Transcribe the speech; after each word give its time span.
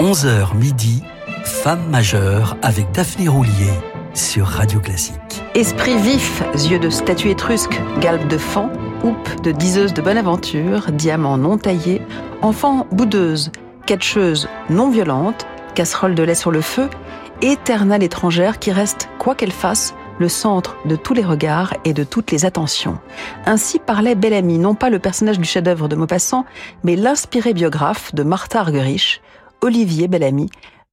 11h 0.00 0.56
midi, 0.56 1.02
Femme 1.44 1.90
majeure 1.90 2.56
avec 2.62 2.90
Daphné 2.92 3.28
Roulier 3.28 3.70
sur 4.14 4.46
Radio 4.46 4.80
Classique. 4.80 5.42
Esprit 5.54 5.98
vif, 5.98 6.42
yeux 6.54 6.78
de 6.78 6.88
statue 6.88 7.28
étrusque, 7.28 7.78
galbe 8.00 8.26
de 8.26 8.38
fan, 8.38 8.70
houppe 9.04 9.42
de 9.42 9.52
diseuse 9.52 9.92
de 9.92 10.00
bonne 10.00 10.16
aventure, 10.16 10.90
diamant 10.90 11.36
non 11.36 11.58
taillé, 11.58 12.00
enfant 12.40 12.86
boudeuse, 12.92 13.52
catcheuse 13.84 14.48
non 14.70 14.88
violente, 14.88 15.46
casserole 15.74 16.14
de 16.14 16.22
lait 16.22 16.34
sur 16.34 16.50
le 16.50 16.62
feu, 16.62 16.88
éternelle 17.42 18.02
étrangère 18.02 18.58
qui 18.58 18.72
reste, 18.72 19.10
quoi 19.18 19.34
qu'elle 19.34 19.52
fasse, 19.52 19.94
le 20.18 20.30
centre 20.30 20.76
de 20.86 20.96
tous 20.96 21.12
les 21.12 21.24
regards 21.24 21.74
et 21.84 21.92
de 21.92 22.04
toutes 22.04 22.30
les 22.30 22.46
attentions. 22.46 22.98
Ainsi 23.44 23.78
parlait 23.78 24.14
Bellamy, 24.14 24.56
non 24.56 24.74
pas 24.74 24.88
le 24.88 24.98
personnage 24.98 25.38
du 25.38 25.46
chef-d'œuvre 25.46 25.88
de 25.88 25.96
Maupassant, 25.96 26.46
mais 26.84 26.96
l'inspiré 26.96 27.52
biographe 27.52 28.14
de 28.14 28.22
Martha 28.22 28.60
Argerich, 28.60 29.20
Olivier 29.62 30.08
Bellamy, 30.08 30.48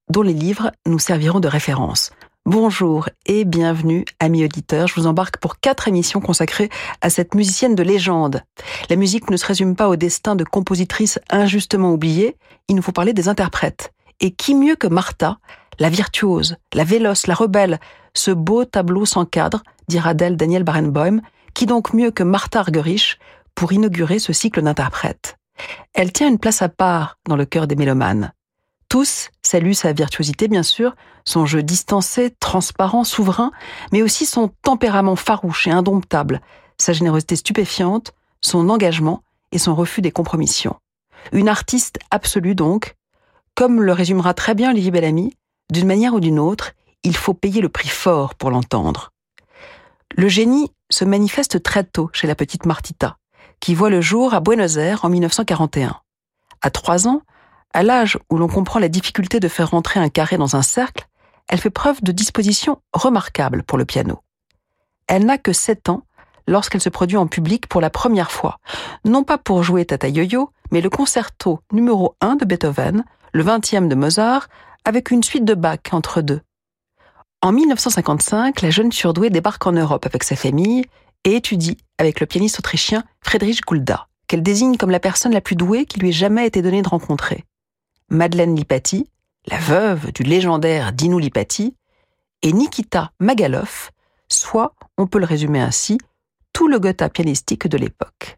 dont 0.09 0.21
les 0.21 0.33
livres 0.33 0.71
nous 0.85 0.99
serviront 0.99 1.39
de 1.39 1.47
référence. 1.47 2.11
Bonjour 2.45 3.07
et 3.25 3.45
bienvenue, 3.45 4.03
amis 4.19 4.43
auditeurs. 4.43 4.87
Je 4.87 4.95
vous 4.95 5.07
embarque 5.07 5.37
pour 5.37 5.59
quatre 5.59 5.87
émissions 5.87 6.19
consacrées 6.19 6.69
à 7.01 7.09
cette 7.09 7.33
musicienne 7.33 7.75
de 7.75 7.83
légende. 7.83 8.43
La 8.89 8.97
musique 8.97 9.29
ne 9.29 9.37
se 9.37 9.45
résume 9.45 9.75
pas 9.75 9.87
au 9.87 9.95
destin 9.95 10.35
de 10.35 10.43
compositrices 10.43 11.19
injustement 11.29 11.93
oubliées, 11.93 12.35
il 12.67 12.75
nous 12.75 12.81
faut 12.81 12.91
parler 12.91 13.13
des 13.13 13.29
interprètes. 13.29 13.93
Et 14.19 14.31
qui 14.31 14.53
mieux 14.53 14.75
que 14.75 14.87
Martha, 14.87 15.37
la 15.79 15.89
virtuose, 15.89 16.57
la 16.73 16.83
véloce, 16.83 17.27
la 17.27 17.35
rebelle, 17.35 17.79
ce 18.13 18.31
beau 18.31 18.65
tableau 18.65 19.05
sans 19.05 19.25
cadre, 19.25 19.63
dira 19.87 20.13
d'elle 20.13 20.35
Daniel 20.35 20.63
Barenboim, 20.63 21.21
qui 21.53 21.67
donc 21.67 21.93
mieux 21.93 22.11
que 22.11 22.23
Martha 22.23 22.59
Argerich 22.59 23.17
pour 23.55 23.71
inaugurer 23.71 24.19
ce 24.19 24.33
cycle 24.33 24.61
d'interprètes. 24.61 25.37
Elle 25.93 26.11
tient 26.11 26.27
une 26.27 26.39
place 26.39 26.61
à 26.61 26.69
part 26.69 27.17
dans 27.27 27.35
le 27.35 27.45
cœur 27.45 27.67
des 27.67 27.75
mélomanes. 27.75 28.33
Tous 28.89 29.29
saluent 29.41 29.73
sa 29.73 29.91
virtuosité, 29.91 30.47
bien 30.47 30.63
sûr, 30.63 30.95
son 31.25 31.45
jeu 31.45 31.61
distancé, 31.61 32.33
transparent, 32.39 33.03
souverain, 33.03 33.51
mais 33.91 34.01
aussi 34.01 34.25
son 34.25 34.49
tempérament 34.61 35.17
farouche 35.17 35.67
et 35.67 35.71
indomptable, 35.71 36.41
sa 36.77 36.93
générosité 36.93 37.35
stupéfiante, 37.35 38.13
son 38.41 38.69
engagement 38.69 39.23
et 39.51 39.57
son 39.57 39.75
refus 39.75 40.01
des 40.01 40.11
compromissions. 40.11 40.77
Une 41.33 41.49
artiste 41.49 41.99
absolue 42.11 42.55
donc, 42.55 42.95
comme 43.55 43.81
le 43.81 43.91
résumera 43.91 44.33
très 44.33 44.55
bien 44.55 44.71
Olivier 44.71 44.91
Bellamy, 44.91 45.33
d'une 45.71 45.87
manière 45.87 46.13
ou 46.13 46.19
d'une 46.19 46.39
autre, 46.39 46.71
il 47.03 47.15
faut 47.15 47.33
payer 47.33 47.61
le 47.61 47.69
prix 47.69 47.89
fort 47.89 48.35
pour 48.35 48.51
l'entendre. 48.51 49.11
Le 50.15 50.29
génie 50.29 50.71
se 50.89 51.03
manifeste 51.03 51.61
très 51.61 51.83
tôt 51.83 52.09
chez 52.13 52.27
la 52.27 52.35
petite 52.35 52.65
Martita, 52.65 53.17
qui 53.59 53.75
voit 53.75 53.89
le 53.89 53.99
jour 53.99 54.33
à 54.33 54.39
Buenos 54.39 54.77
Aires 54.77 55.03
en 55.03 55.09
1941. 55.09 55.99
À 56.61 56.69
trois 56.69 57.07
ans, 57.07 57.21
à 57.73 57.83
l'âge 57.83 58.17
où 58.29 58.37
l'on 58.37 58.47
comprend 58.47 58.79
la 58.79 58.89
difficulté 58.89 59.39
de 59.39 59.47
faire 59.47 59.71
rentrer 59.71 59.99
un 59.99 60.09
carré 60.09 60.37
dans 60.37 60.55
un 60.55 60.61
cercle, 60.61 61.07
elle 61.47 61.59
fait 61.59 61.69
preuve 61.69 62.01
de 62.01 62.11
disposition 62.11 62.81
remarquable 62.93 63.63
pour 63.63 63.77
le 63.77 63.85
piano. 63.85 64.19
Elle 65.07 65.25
n'a 65.25 65.37
que 65.37 65.53
7 65.53 65.89
ans 65.89 66.03
lorsqu'elle 66.47 66.81
se 66.81 66.89
produit 66.89 67.17
en 67.17 67.27
public 67.27 67.67
pour 67.67 67.81
la 67.81 67.89
première 67.89 68.31
fois, 68.31 68.59
non 69.05 69.23
pas 69.23 69.37
pour 69.37 69.63
jouer 69.63 69.85
Tata 69.85 70.07
Yo-Yo, 70.07 70.49
mais 70.71 70.81
le 70.81 70.89
concerto 70.89 71.59
numéro 71.71 72.15
1 72.21 72.35
de 72.35 72.45
Beethoven, 72.45 73.03
le 73.33 73.43
20e 73.43 73.87
de 73.87 73.95
Mozart, 73.95 74.47
avec 74.85 75.11
une 75.11 75.23
suite 75.23 75.45
de 75.45 75.53
Bach 75.53 75.79
entre 75.91 76.21
deux. 76.21 76.41
En 77.41 77.51
1955, 77.51 78.61
la 78.61 78.69
jeune 78.69 78.91
surdouée 78.91 79.29
débarque 79.29 79.67
en 79.67 79.73
Europe 79.73 80.05
avec 80.05 80.23
sa 80.23 80.35
famille 80.35 80.83
et 81.23 81.35
étudie 81.35 81.77
avec 81.97 82.19
le 82.19 82.25
pianiste 82.25 82.59
autrichien 82.59 83.03
Friedrich 83.21 83.61
Gulda, 83.65 84.07
qu'elle 84.27 84.41
désigne 84.41 84.77
comme 84.77 84.89
la 84.89 84.99
personne 84.99 85.33
la 85.33 85.41
plus 85.41 85.55
douée 85.55 85.85
qui 85.85 85.99
lui 85.99 86.09
ait 86.09 86.13
jamais 86.13 86.47
été 86.47 86.61
donnée 86.61 86.81
de 86.81 86.89
rencontrer. 86.89 87.45
Madeleine 88.09 88.55
Lipati, 88.55 89.09
la 89.47 89.57
veuve 89.57 90.11
du 90.13 90.23
légendaire 90.23 90.93
Dino 90.93 91.19
Lipati, 91.19 91.75
et 92.41 92.53
Nikita 92.53 93.11
Magaloff, 93.19 93.91
soit, 94.29 94.73
on 94.97 95.07
peut 95.07 95.19
le 95.19 95.25
résumer 95.25 95.59
ainsi, 95.59 95.97
tout 96.53 96.67
le 96.67 96.79
Gotha 96.79 97.09
pianistique 97.09 97.67
de 97.67 97.77
l'époque. 97.77 98.37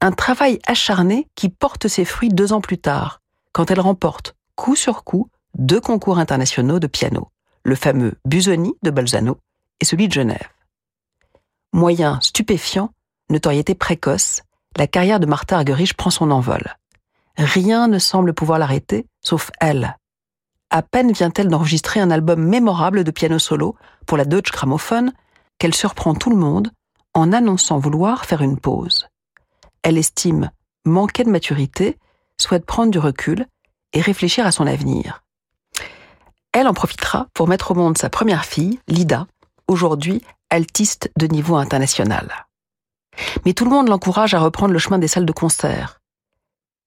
Un 0.00 0.12
travail 0.12 0.60
acharné 0.66 1.28
qui 1.34 1.48
porte 1.48 1.88
ses 1.88 2.04
fruits 2.04 2.28
deux 2.28 2.52
ans 2.52 2.60
plus 2.60 2.78
tard, 2.78 3.20
quand 3.52 3.70
elle 3.70 3.80
remporte, 3.80 4.36
coup 4.54 4.76
sur 4.76 5.02
coup, 5.02 5.30
deux 5.58 5.80
concours 5.80 6.18
internationaux 6.18 6.78
de 6.78 6.86
piano, 6.86 7.30
le 7.64 7.74
fameux 7.74 8.14
Busoni 8.24 8.74
de 8.82 8.90
Bolzano 8.90 9.38
et 9.80 9.84
celui 9.84 10.08
de 10.08 10.12
Genève. 10.12 10.48
Moyen 11.72 12.20
stupéfiant, 12.20 12.90
notoriété 13.30 13.74
précoce, 13.74 14.42
la 14.76 14.86
carrière 14.86 15.20
de 15.20 15.26
Martha 15.26 15.56
Argerich 15.56 15.94
prend 15.94 16.10
son 16.10 16.30
envol. 16.30 16.76
Rien 17.36 17.88
ne 17.88 17.98
semble 17.98 18.32
pouvoir 18.32 18.58
l'arrêter, 18.58 19.06
sauf 19.22 19.50
elle. 19.60 19.96
À 20.70 20.82
peine 20.82 21.12
vient-elle 21.12 21.48
d'enregistrer 21.48 22.00
un 22.00 22.10
album 22.10 22.42
mémorable 22.42 23.04
de 23.04 23.10
piano 23.10 23.38
solo 23.38 23.76
pour 24.06 24.16
la 24.16 24.24
Deutsche 24.24 24.52
Grammophon 24.52 25.12
qu'elle 25.58 25.74
surprend 25.74 26.14
tout 26.14 26.30
le 26.30 26.36
monde 26.36 26.70
en 27.14 27.32
annonçant 27.32 27.78
vouloir 27.78 28.24
faire 28.24 28.42
une 28.42 28.58
pause. 28.58 29.08
Elle 29.82 29.98
estime 29.98 30.50
manquer 30.84 31.24
de 31.24 31.30
maturité, 31.30 31.98
souhaite 32.40 32.64
prendre 32.64 32.90
du 32.90 32.98
recul 32.98 33.46
et 33.92 34.00
réfléchir 34.00 34.46
à 34.46 34.52
son 34.52 34.66
avenir. 34.66 35.22
Elle 36.52 36.68
en 36.68 36.74
profitera 36.74 37.26
pour 37.34 37.48
mettre 37.48 37.72
au 37.72 37.74
monde 37.74 37.98
sa 37.98 38.08
première 38.08 38.44
fille, 38.44 38.80
Lida, 38.88 39.26
aujourd'hui 39.68 40.22
altiste 40.48 41.10
de 41.18 41.26
niveau 41.26 41.56
international. 41.56 42.46
Mais 43.44 43.52
tout 43.52 43.64
le 43.64 43.70
monde 43.70 43.88
l'encourage 43.88 44.34
à 44.34 44.38
reprendre 44.38 44.72
le 44.72 44.78
chemin 44.78 44.98
des 44.98 45.08
salles 45.08 45.26
de 45.26 45.32
concert. 45.32 46.00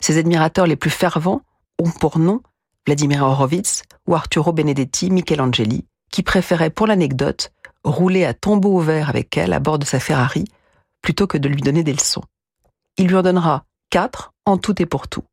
Ses 0.02 0.18
admirateurs 0.18 0.68
les 0.68 0.76
plus 0.76 0.90
fervents 0.90 1.42
ont 1.78 1.92
pour 1.92 2.20
nom 2.20 2.42
Vladimir 2.86 3.24
Horowitz 3.24 3.84
ou 4.08 4.16
Arturo 4.16 4.54
Benedetti 4.54 5.12
Michelangeli, 5.12 5.86
qui 6.12 6.24
préféraient 6.24 6.70
pour 6.70 6.88
l'anecdote 6.88 7.52
rouler 7.84 8.26
à 8.26 8.34
tombeau 8.34 8.78
ouvert 8.78 9.10
avec 9.10 9.38
elle 9.38 9.54
à 9.54 9.60
bord 9.60 9.80
de 9.80 9.86
sa 9.86 10.00
Ferrari 10.00 10.46
plutôt 11.02 11.28
que 11.28 11.38
de 11.38 11.48
lui 11.48 11.62
donner 11.62 11.84
des 11.84 11.94
leçons. 11.94 12.24
Il 12.98 13.08
lui 13.08 13.16
en 13.16 13.22
donnera 13.22 13.64
quatre 13.90 14.34
en 14.46 14.58
tout 14.58 14.82
et 14.82 14.86
pour 14.86 15.08
tout. 15.08 15.24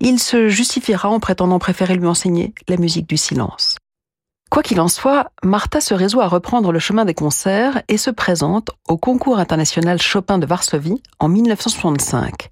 Il 0.00 0.18
se 0.18 0.48
justifiera 0.48 1.08
en 1.08 1.20
prétendant 1.20 1.58
préférer 1.58 1.94
lui 1.94 2.06
enseigner 2.06 2.54
la 2.68 2.76
musique 2.76 3.08
du 3.08 3.16
silence. 3.16 3.76
Quoi 4.50 4.62
qu'il 4.62 4.80
en 4.80 4.88
soit, 4.88 5.30
Martha 5.42 5.80
se 5.80 5.94
résout 5.94 6.20
à 6.20 6.28
reprendre 6.28 6.72
le 6.72 6.78
chemin 6.78 7.04
des 7.04 7.14
concerts 7.14 7.82
et 7.88 7.96
se 7.96 8.10
présente 8.10 8.70
au 8.86 8.98
concours 8.98 9.38
international 9.38 10.00
Chopin 10.00 10.38
de 10.38 10.46
Varsovie 10.46 11.02
en 11.18 11.28
1965 11.28 12.51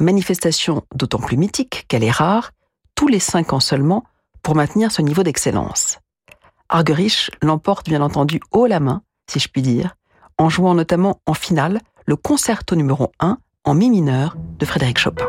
manifestation 0.00 0.82
d'autant 0.94 1.18
plus 1.18 1.36
mythique 1.36 1.84
qu'elle 1.88 2.04
est 2.04 2.10
rare, 2.10 2.50
tous 2.94 3.08
les 3.08 3.20
cinq 3.20 3.52
ans 3.52 3.60
seulement, 3.60 4.04
pour 4.42 4.56
maintenir 4.56 4.90
ce 4.90 5.02
niveau 5.02 5.22
d'excellence. 5.22 5.98
Argerich 6.68 7.30
l'emporte 7.42 7.88
bien 7.88 8.00
entendu 8.00 8.40
haut 8.52 8.66
la 8.66 8.80
main, 8.80 9.02
si 9.30 9.38
je 9.38 9.48
puis 9.48 9.62
dire, 9.62 9.96
en 10.38 10.48
jouant 10.48 10.74
notamment 10.74 11.20
en 11.26 11.34
finale 11.34 11.80
le 12.06 12.16
concerto 12.16 12.74
numéro 12.76 13.12
1 13.20 13.38
en 13.64 13.74
mi 13.74 13.90
mineur 13.90 14.36
de 14.58 14.64
Frédéric 14.64 14.98
Chopin. 14.98 15.26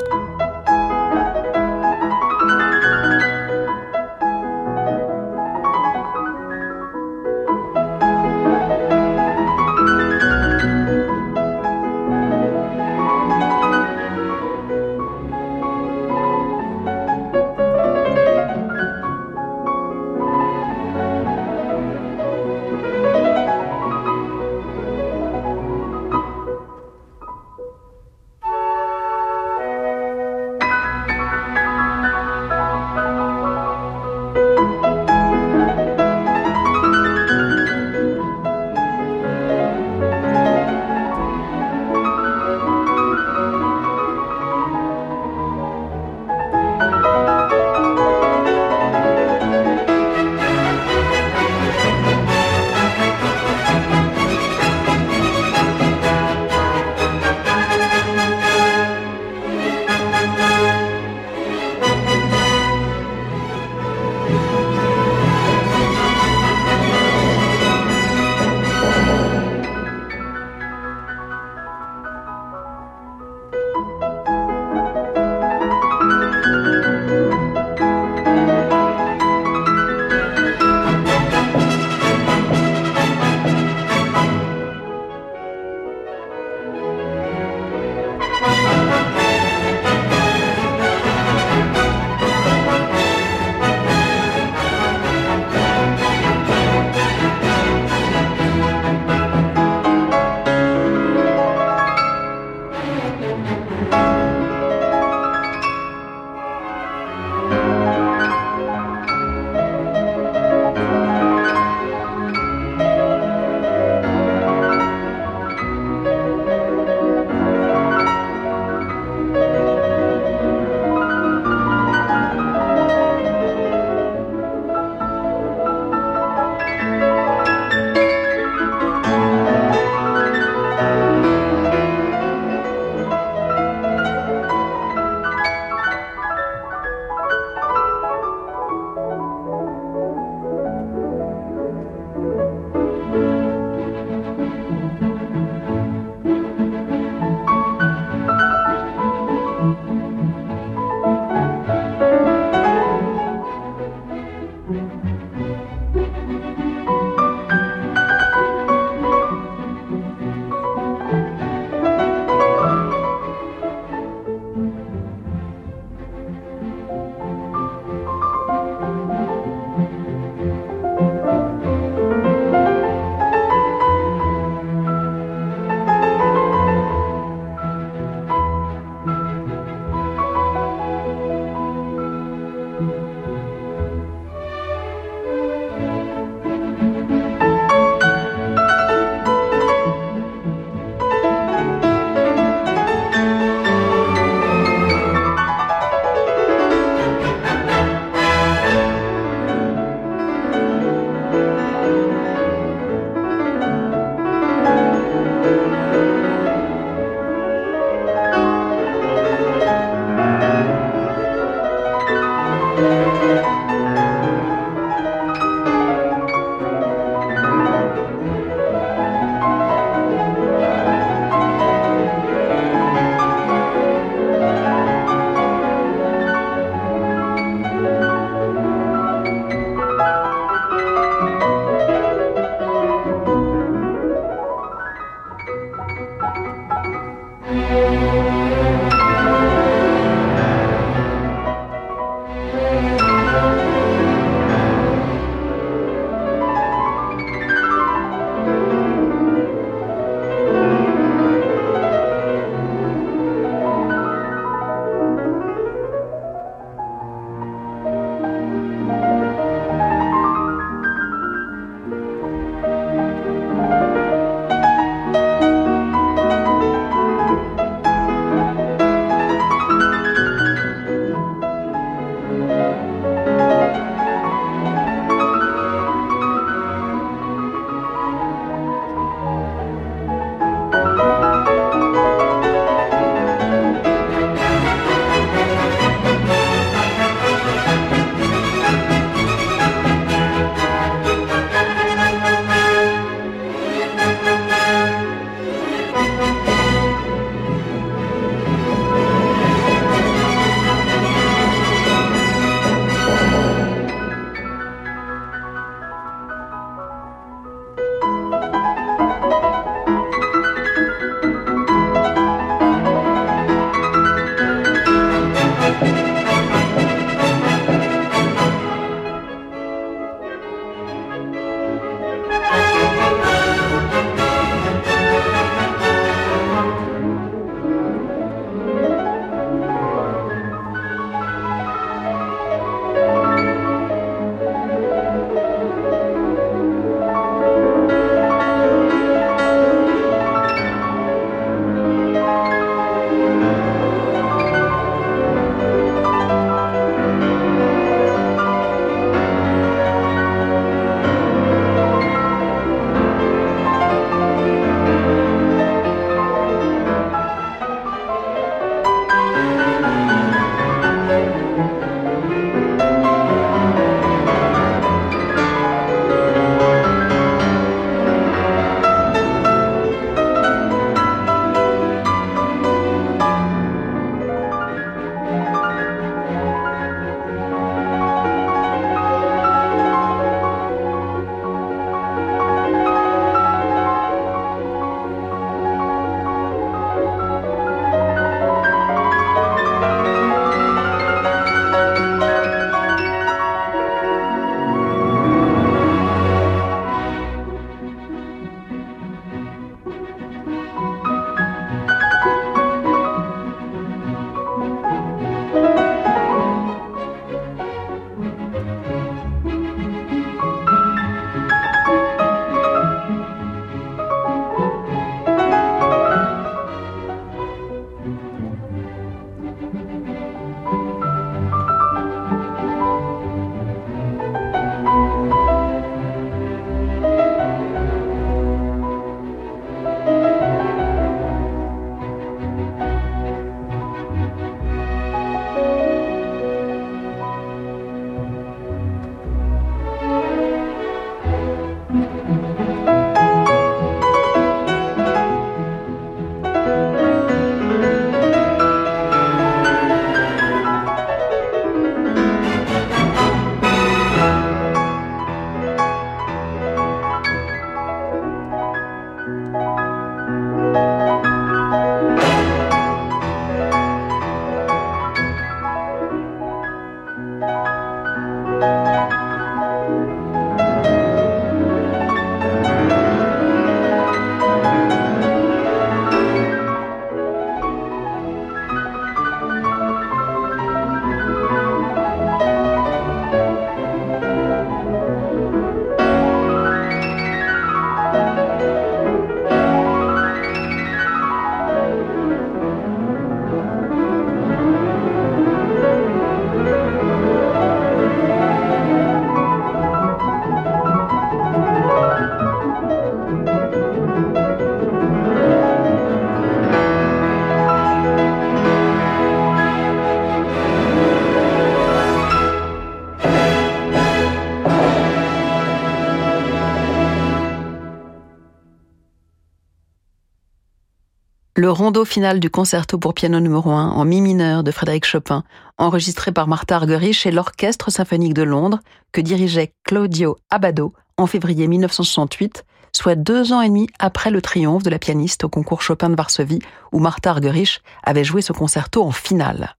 Le 521.62 521.72
rondo 521.72 522.06
final 522.06 522.40
du 522.40 522.50
concerto 522.50 522.98
pour 522.98 523.14
piano 523.14 523.40
numéro 523.40 523.70
1 523.70 523.92
en 523.92 524.04
mi 524.04 524.20
mineur 524.20 524.64
de 524.64 524.72
Frédéric 524.72 525.06
Chopin, 525.06 525.44
enregistré 525.78 526.32
par 526.32 526.48
Martha 526.48 526.78
Argerich 526.78 527.28
et 527.28 527.32
l'Orchestre 527.32 527.92
symphonique 527.92 528.34
de 528.34 528.42
Londres, 528.42 528.80
que 529.12 529.22
dirigeait 529.22 529.76
Claudio 529.84 530.38
Abbado 530.50 530.92
en 531.18 531.28
février 531.28 531.68
1968, 531.68 532.66
soit 532.94 533.14
deux 533.14 533.54
ans 533.54 533.62
et 533.62 533.68
demi 533.68 533.86
après 534.00 534.32
le 534.32 534.42
triomphe 534.42 534.82
de 534.82 534.90
la 534.90 534.98
pianiste 534.98 535.44
au 535.44 535.50
concours 535.50 535.84
Chopin 535.84 536.10
de 536.10 536.16
Varsovie, 536.16 536.64
où 536.94 536.98
Martha 536.98 537.30
Argerich 537.30 537.84
avait 538.02 538.24
joué 538.24 538.42
ce 538.42 538.54
concerto 538.54 539.04
en 539.04 539.12
finale. 539.12 539.76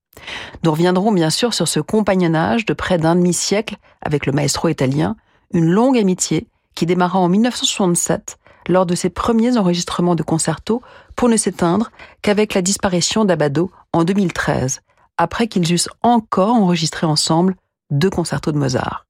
Nous 0.63 0.71
reviendrons 0.71 1.11
bien 1.11 1.31
sûr 1.31 1.53
sur 1.53 1.67
ce 1.67 1.81
compagnonnage 1.81 2.65
de 2.65 2.75
près 2.75 2.99
d'un 2.99 3.17
demi-siècle 3.17 3.75
avec 4.01 4.27
le 4.27 4.31
maestro 4.31 4.69
italien, 4.69 5.17
une 5.53 5.69
longue 5.69 5.99
amitié 5.99 6.47
qui 6.77 6.87
démarra 6.87 7.19
en 7.19 7.29
1967 7.29 8.39
lors 8.69 8.87
de 8.87 8.95
ses 8.95 9.11
premiers 9.11 9.57
enregistrements 9.57 10.15
de 10.15 10.23
concerto 10.23 10.83
pour 11.17 11.29
ne 11.29 11.37
s'éteindre 11.37 11.91
qu'avec 12.23 12.55
la 12.55 12.63
disparition 12.63 13.25
d'Abado 13.25 13.71
en 13.93 14.05
2013, 14.05 14.81
après 15.17 15.49
qu'ils 15.49 15.73
eussent 15.73 15.89
encore 16.03 16.55
enregistré 16.55 17.07
ensemble 17.07 17.57
deux 17.91 18.11
concertos 18.11 18.53
de 18.53 18.59
Mozart. 18.59 19.07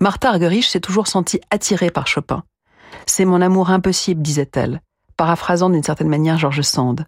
Martha 0.00 0.30
Argerich 0.30 0.68
s'est 0.68 0.80
toujours 0.80 1.06
sentie 1.06 1.40
attirée 1.50 1.90
par 1.90 2.06
Chopin. 2.06 2.42
C'est 3.06 3.24
mon 3.24 3.40
amour 3.40 3.70
impossible, 3.70 4.22
disait-elle, 4.22 4.80
paraphrasant 5.16 5.70
d'une 5.70 5.82
certaine 5.82 6.08
manière 6.08 6.38
George 6.38 6.62
Sand. 6.62 7.06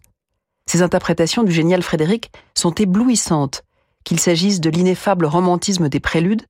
Ses 0.66 0.82
interprétations 0.82 1.42
du 1.42 1.52
génial 1.52 1.82
Frédéric 1.82 2.30
sont 2.54 2.72
éblouissantes, 2.72 3.62
qu'il 4.04 4.20
s'agisse 4.20 4.60
de 4.60 4.70
l'ineffable 4.70 5.26
romantisme 5.26 5.88
des 5.88 6.00
préludes, 6.00 6.42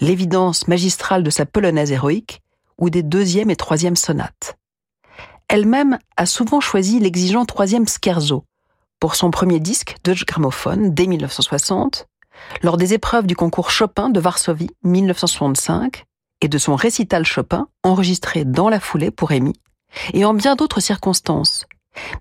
l'évidence 0.00 0.68
magistrale 0.68 1.22
de 1.22 1.30
sa 1.30 1.46
polonaise 1.46 1.92
héroïque, 1.92 2.41
ou 2.82 2.90
des 2.90 3.04
deuxième 3.04 3.48
et 3.48 3.56
troisième 3.56 3.94
sonates. 3.94 4.58
Elle-même 5.46 5.98
a 6.16 6.26
souvent 6.26 6.60
choisi 6.60 6.98
l'exigeant 6.98 7.44
troisième 7.44 7.86
scherzo 7.86 8.44
pour 8.98 9.14
son 9.14 9.30
premier 9.30 9.60
disque 9.60 9.94
Deutsche 10.02 10.26
Grammophon 10.26 10.90
dès 10.92 11.06
1960, 11.06 12.08
lors 12.62 12.76
des 12.76 12.92
épreuves 12.92 13.28
du 13.28 13.36
concours 13.36 13.70
Chopin 13.70 14.10
de 14.10 14.18
Varsovie 14.18 14.70
1965 14.82 16.06
et 16.40 16.48
de 16.48 16.58
son 16.58 16.74
récital 16.74 17.24
Chopin 17.24 17.68
enregistré 17.84 18.44
dans 18.44 18.68
la 18.68 18.80
foulée 18.80 19.12
pour 19.12 19.30
Amy, 19.30 19.52
et 20.12 20.24
en 20.24 20.34
bien 20.34 20.56
d'autres 20.56 20.80
circonstances. 20.80 21.66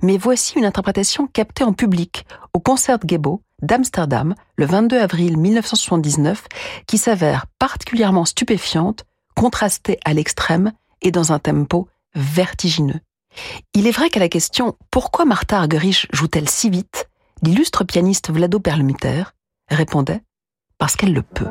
Mais 0.04 0.18
voici 0.18 0.60
une 0.60 0.66
interprétation 0.66 1.26
captée 1.26 1.64
en 1.64 1.74
public 1.74 2.28
au 2.54 2.60
concert 2.60 3.00
Gebo 3.04 3.42
d'Amsterdam 3.64 4.36
le 4.58 4.66
22 4.68 5.00
avril 5.00 5.38
1979 5.38 6.48
qui 6.86 7.00
s'avère 7.00 7.48
particulièrement 7.58 8.26
stupéfiante 8.26 9.06
contrasté 9.36 10.00
à 10.06 10.14
l'extrême 10.14 10.72
et 11.02 11.12
dans 11.12 11.32
un 11.32 11.40
tempo 11.40 11.88
vertigineux. 12.16 13.00
Il 13.74 13.88
est 13.88 13.92
vrai 13.92 14.10
qu'à 14.10 14.20
la 14.20 14.30
question 14.30 14.76
Pourquoi 14.92 15.26
Martha 15.26 15.58
Argerich 15.58 16.08
joue-t-elle 16.12 16.50
si 16.50 16.70
vite? 16.70 17.08
l'illustre 17.44 17.84
pianiste 17.84 18.32
Vlado 18.32 18.60
Perlmutter 18.60 19.24
répondait 19.70 20.22
Parce 20.78 20.96
qu'elle 20.96 21.14
le 21.14 21.24
peut. 21.24 21.50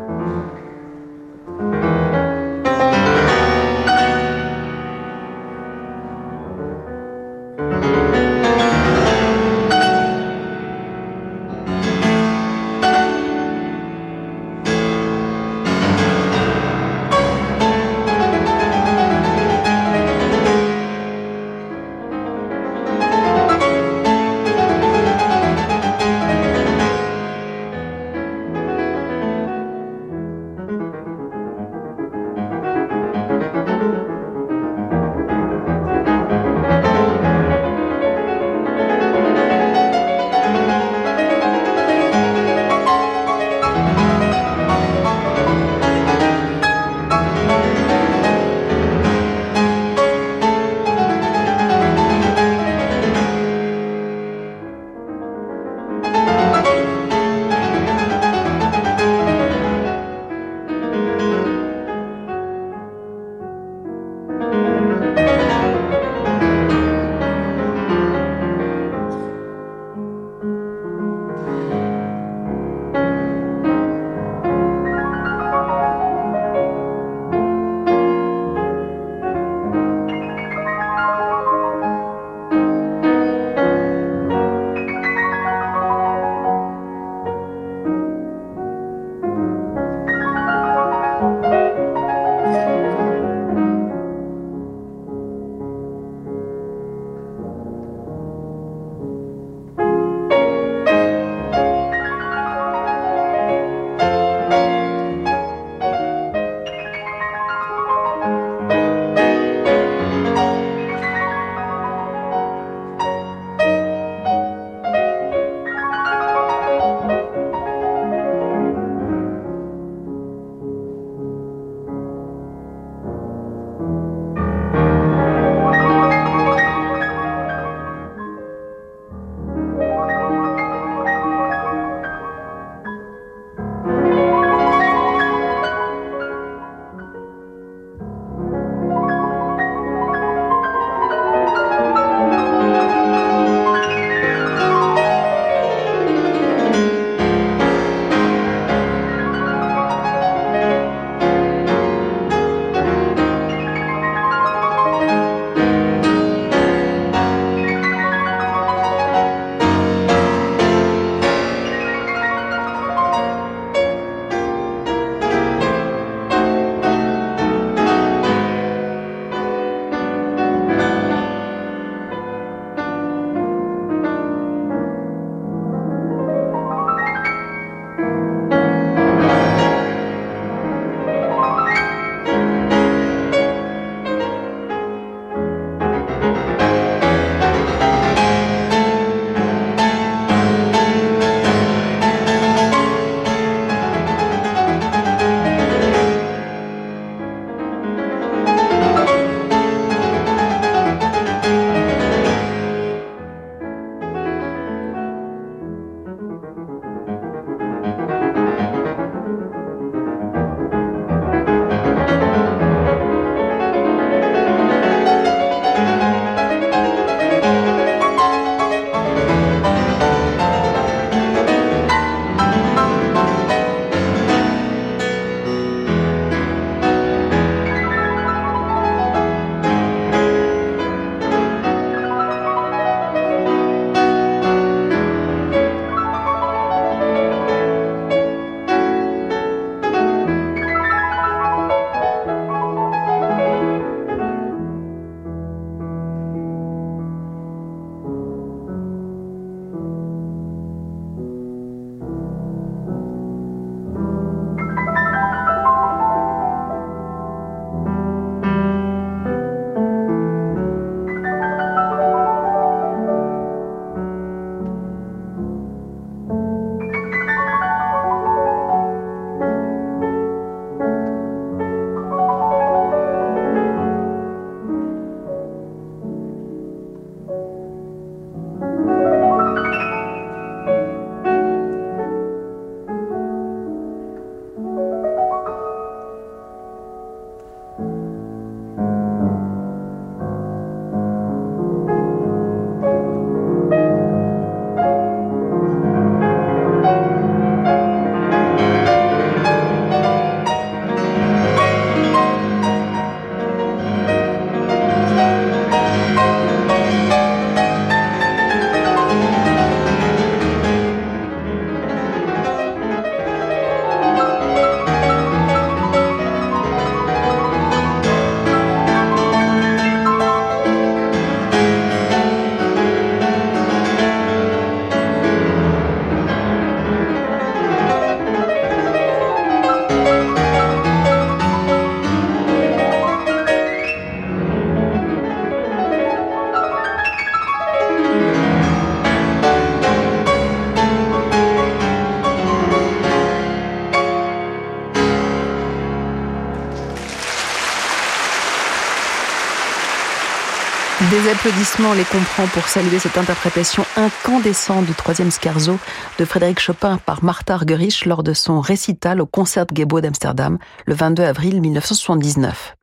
Des 351.11 351.29
applaudissements 351.29 351.93
les 351.93 352.05
comprend 352.05 352.47
pour 352.55 352.69
saluer 352.69 353.01
cette 353.01 353.19
interprétation 353.19 353.85
incandescente 353.97 354.87
du 354.87 354.95
troisième 354.95 355.33
scherzo 355.33 355.77
de 356.21 356.25
Frédéric 356.25 356.61
Chopin 356.61 356.99
par 357.05 357.25
Martha 357.25 357.55
Argerich 357.55 358.07
lors 358.07 358.23
de 358.23 358.33
son 358.33 358.61
récital 358.61 359.21
au 359.21 359.27
Concertgebouw 359.27 360.01
d'Amsterdam 360.01 360.59
le 360.87 360.95
22 360.95 361.25
avril 361.25 361.61
1979. 361.61 362.77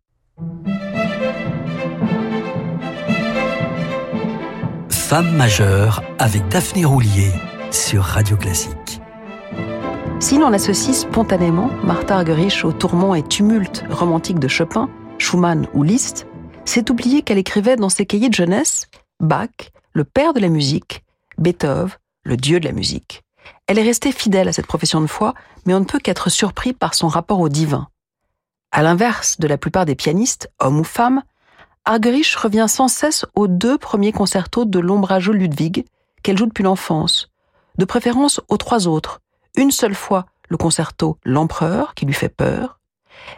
Femme 4.90 5.32
majeure 5.38 6.04
avec 6.20 6.46
Daphné 6.50 6.84
Roulier 6.84 7.32
sur 7.72 8.04
Radio 8.04 8.36
Classique. 8.36 9.00
Si 10.20 10.38
l'on 10.38 10.52
associe 10.52 10.98
spontanément 10.98 11.72
Martha 11.86 12.18
Argerich 12.18 12.66
au 12.66 12.74
tourment 12.74 13.16
et 13.16 13.24
tumulte 13.24 13.86
romantique 13.90 14.40
de 14.40 14.50
Chopin, 14.50 14.90
Schumann 15.18 15.66
ou 15.74 15.84
Liszt, 15.84 16.27
c'est 16.68 16.90
oublier 16.90 17.22
qu'elle 17.22 17.38
écrivait 17.38 17.78
dans 17.78 17.90
ses 17.90 18.06
cahiers 18.06 18.30
de 18.30 18.34
jeunesse 18.34 18.88
Bach, 19.22 19.72
le 19.94 20.04
père 20.04 20.34
de 20.34 20.42
la 20.42 20.50
musique, 20.50 21.04
Beethoven, 21.38 21.96
le 22.24 22.36
dieu 22.36 22.60
de 22.60 22.66
la 22.66 22.74
musique. 22.74 23.24
Elle 23.68 23.80
est 23.80 23.84
restée 23.84 24.12
fidèle 24.12 24.50
à 24.50 24.54
cette 24.54 24.68
profession 24.68 25.00
de 25.00 25.08
foi, 25.08 25.34
mais 25.66 25.74
on 25.74 25.80
ne 25.80 25.86
peut 25.86 26.00
qu'être 26.00 26.30
surpris 26.30 26.74
par 26.74 26.94
son 26.94 27.08
rapport 27.08 27.40
au 27.40 27.48
divin. 27.48 27.88
À 28.72 28.84
l'inverse 28.84 29.40
de 29.40 29.48
la 29.48 29.58
plupart 29.58 29.86
des 29.86 29.96
pianistes, 29.96 30.52
hommes 30.60 30.80
ou 30.80 30.84
femmes, 30.84 31.24
Argerich 31.86 32.36
revient 32.36 32.66
sans 32.68 32.90
cesse 32.90 33.26
aux 33.34 33.48
deux 33.48 33.78
premiers 33.78 34.12
concertos 34.12 34.66
de 34.66 34.80
l'ombrageux 34.80 35.34
Ludwig 35.34 35.86
qu'elle 36.22 36.38
joue 36.38 36.48
depuis 36.48 36.64
l'enfance, 36.64 37.32
de 37.78 37.86
préférence 37.86 38.42
aux 38.50 38.58
trois 38.58 38.88
autres, 38.88 39.22
une 39.56 39.72
seule 39.72 39.96
fois 39.96 40.26
le 40.50 40.58
concerto 40.58 41.18
L'Empereur 41.24 41.94
qui 41.96 42.06
lui 42.06 42.14
fait 42.14 42.30
peur, 42.30 42.82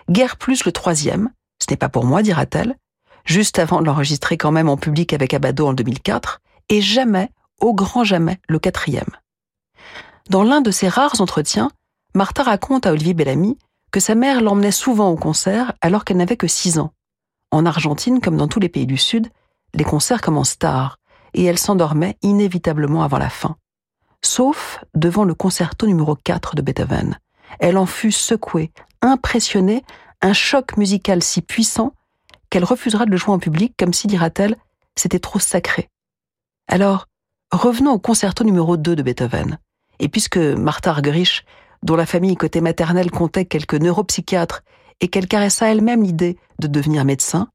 guère 0.09 0.35
plus 0.37 0.65
le 0.65 0.71
troisième, 0.71 1.29
ce 1.59 1.67
n'est 1.69 1.77
pas 1.77 1.89
pour 1.89 2.05
moi, 2.05 2.23
dira-t-elle, 2.23 2.75
juste 3.29 3.59
avant 3.59 3.79
de 3.79 3.85
l'enregistrer 3.85 4.37
quand 4.37 4.51
même 4.51 4.69
en 4.69 4.75
public 4.75 5.13
avec 5.13 5.35
Abado 5.35 5.67
en 5.67 5.73
2004, 5.73 6.41
et 6.69 6.81
jamais, 6.81 7.29
au 7.59 7.75
grand 7.75 8.03
jamais, 8.03 8.39
le 8.47 8.57
quatrième. 8.57 9.11
Dans 10.31 10.43
l'un 10.43 10.61
de 10.61 10.71
ses 10.71 10.87
rares 10.87 11.21
entretiens, 11.21 11.69
Martha 12.15 12.41
raconte 12.41 12.87
à 12.87 12.91
Olivier 12.91 13.13
Bellamy 13.13 13.59
que 13.91 13.99
sa 13.99 14.15
mère 14.15 14.41
l'emmenait 14.41 14.71
souvent 14.71 15.09
au 15.09 15.15
concert 15.15 15.73
alors 15.81 16.05
qu'elle 16.05 16.17
n'avait 16.17 16.37
que 16.37 16.47
six 16.47 16.79
ans. 16.79 16.91
En 17.51 17.67
Argentine, 17.67 18.19
comme 18.19 18.35
dans 18.35 18.47
tous 18.47 18.59
les 18.59 18.69
pays 18.69 18.87
du 18.87 18.97
Sud, 18.97 19.27
les 19.75 19.83
concerts 19.83 20.21
commencent 20.21 20.57
tard, 20.57 20.97
et 21.35 21.43
elle 21.43 21.59
s'endormait 21.59 22.17
inévitablement 22.23 23.03
avant 23.03 23.19
la 23.19 23.29
fin. 23.29 23.57
Sauf 24.23 24.83
devant 24.95 25.23
le 25.23 25.35
concerto 25.35 25.85
numéro 25.85 26.15
4 26.15 26.55
de 26.55 26.63
Beethoven. 26.63 27.19
Elle 27.59 27.77
en 27.77 27.85
fut 27.85 28.11
secouée, 28.11 28.71
impressionnée, 29.03 29.83
un 30.21 30.33
choc 30.33 30.77
musical 30.77 31.21
si 31.21 31.43
puissant 31.43 31.93
qu'elle 32.49 32.63
refusera 32.63 33.05
de 33.05 33.11
le 33.11 33.17
jouer 33.17 33.33
en 33.33 33.39
public 33.39 33.73
comme 33.77 33.93
si, 33.93 34.07
dira-t-elle, 34.07 34.55
c'était 34.95 35.19
trop 35.19 35.39
sacré. 35.39 35.89
Alors, 36.67 37.07
revenons 37.51 37.93
au 37.93 37.99
concerto 37.99 38.43
numéro 38.43 38.77
2 38.77 38.95
de 38.95 39.03
Beethoven. 39.03 39.59
Et 39.99 40.09
puisque 40.09 40.37
Martha 40.37 40.91
Argerich, 40.91 41.45
dont 41.83 41.95
la 41.95 42.05
famille 42.05 42.35
côté 42.35 42.61
maternelle 42.61 43.11
comptait 43.11 43.45
quelques 43.45 43.75
neuropsychiatres 43.75 44.63
et 45.01 45.07
qu'elle 45.07 45.27
caressa 45.27 45.71
elle-même 45.71 46.03
l'idée 46.03 46.37
de 46.59 46.67
devenir 46.67 47.05
médecin, 47.05 47.49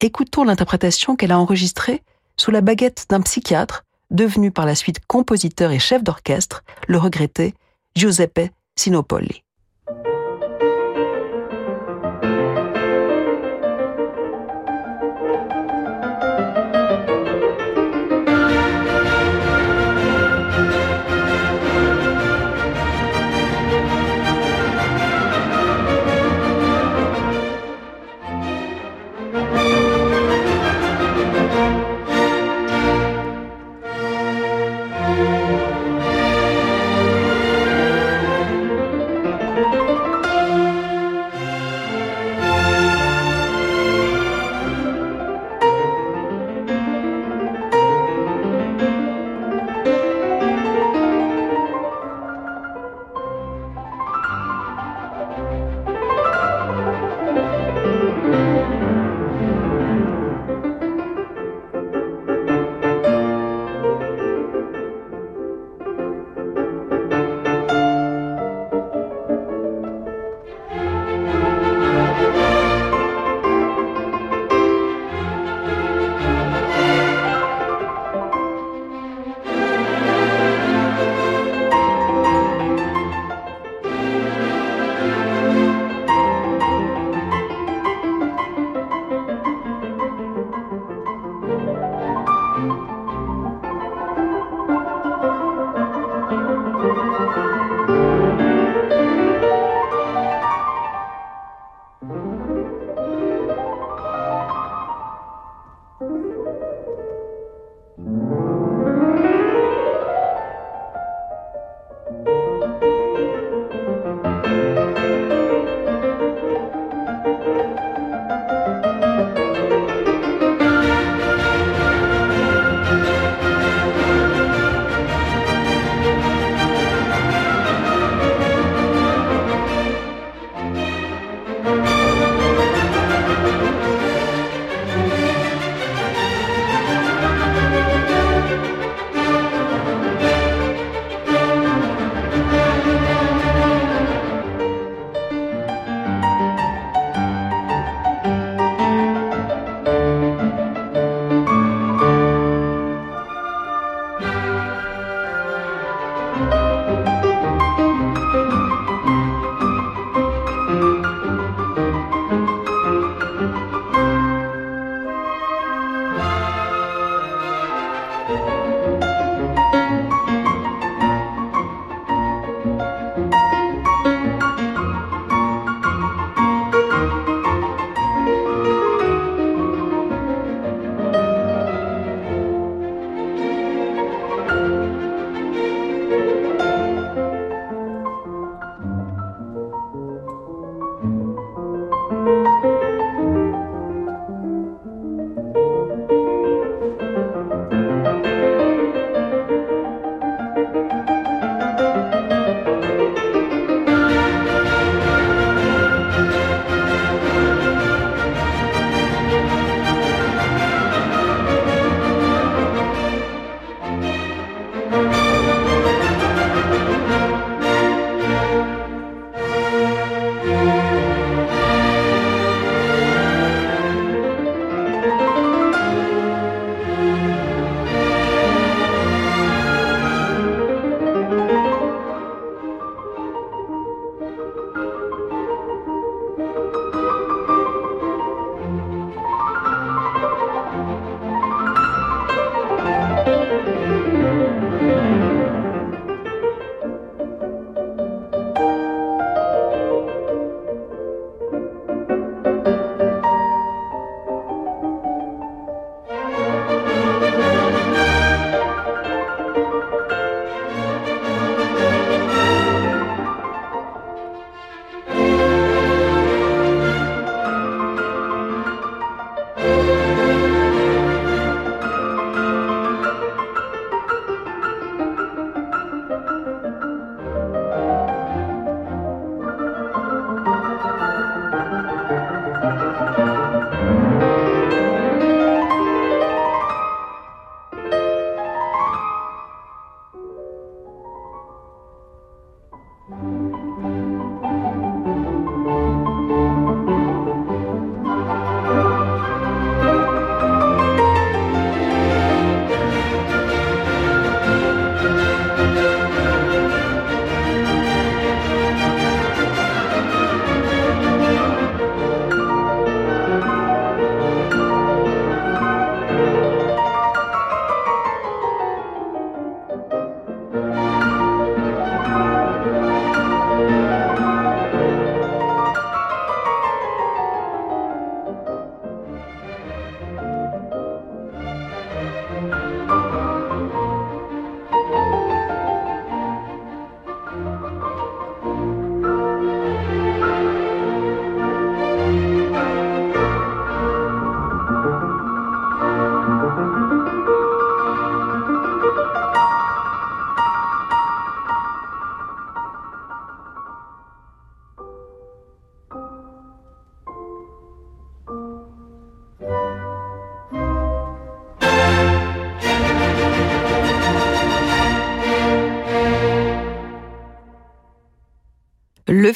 écoutons 0.00 0.44
l'interprétation 0.44 1.16
qu'elle 1.16 1.32
a 1.32 1.38
enregistrée 1.38 2.02
sous 2.36 2.50
la 2.50 2.60
baguette 2.60 3.06
d'un 3.08 3.20
psychiatre 3.20 3.84
devenu 4.10 4.50
par 4.50 4.66
la 4.66 4.74
suite 4.74 5.04
compositeur 5.06 5.70
et 5.70 5.78
chef 5.78 6.02
d'orchestre, 6.02 6.62
le 6.86 6.98
regretté 6.98 7.54
Giuseppe 7.96 8.50
Sinopoli. 8.76 9.42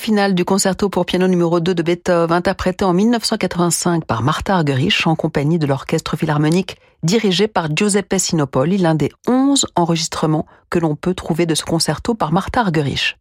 Le 0.07 0.13
final 0.13 0.35
du 0.37 0.45
concerto 0.45 0.89
pour 0.89 1.05
piano 1.05 1.27
numéro 1.27 1.59
2 1.59 1.75
de 1.75 1.83
Beethoven, 1.83 2.37
interprété 2.37 2.85
en 2.85 2.93
1985 2.93 4.05
par 4.05 4.23
Martha 4.23 4.55
Argerich 4.55 5.05
en 5.05 5.17
compagnie 5.17 5.59
de 5.59 5.67
l'orchestre 5.67 6.17
philharmonique 6.17 6.77
dirigé 7.03 7.49
par 7.49 7.75
Giuseppe 7.75 8.15
Sinopoli, 8.17 8.79
l'un 8.79 8.95
des 8.95 9.11
onze 9.27 9.67
enregistrements 9.75 10.47
que 10.71 10.79
l'on 10.79 10.95
peut 10.95 11.13
trouver 11.13 11.45
de 11.45 11.57
ce 11.57 11.65
concerto 11.65 12.15
par 12.15 12.31
Martha 12.31 12.61
Argerich. 12.61 13.17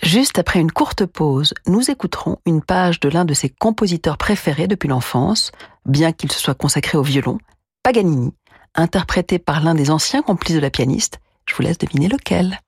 Juste 0.00 0.38
après 0.38 0.60
une 0.60 0.70
courte 0.70 1.06
pause, 1.06 1.54
nous 1.66 1.90
écouterons 1.90 2.36
une 2.46 2.62
page 2.62 3.00
de 3.00 3.08
l'un 3.08 3.24
de 3.24 3.34
ses 3.34 3.48
compositeurs 3.48 4.16
préférés 4.16 4.68
depuis 4.68 4.88
l'enfance, 4.88 5.50
bien 5.86 6.12
qu'il 6.12 6.30
se 6.30 6.38
soit 6.38 6.54
consacré 6.54 6.98
au 6.98 7.02
violon, 7.02 7.38
Paganini, 7.82 8.32
interprété 8.76 9.40
par 9.40 9.60
l'un 9.60 9.74
des 9.74 9.90
anciens 9.90 10.22
complices 10.22 10.54
de 10.54 10.60
la 10.60 10.70
pianiste. 10.70 11.18
Je 11.48 11.56
vous 11.56 11.62
laisse 11.62 11.78
deviner 11.78 12.06
lequel. 12.06 12.60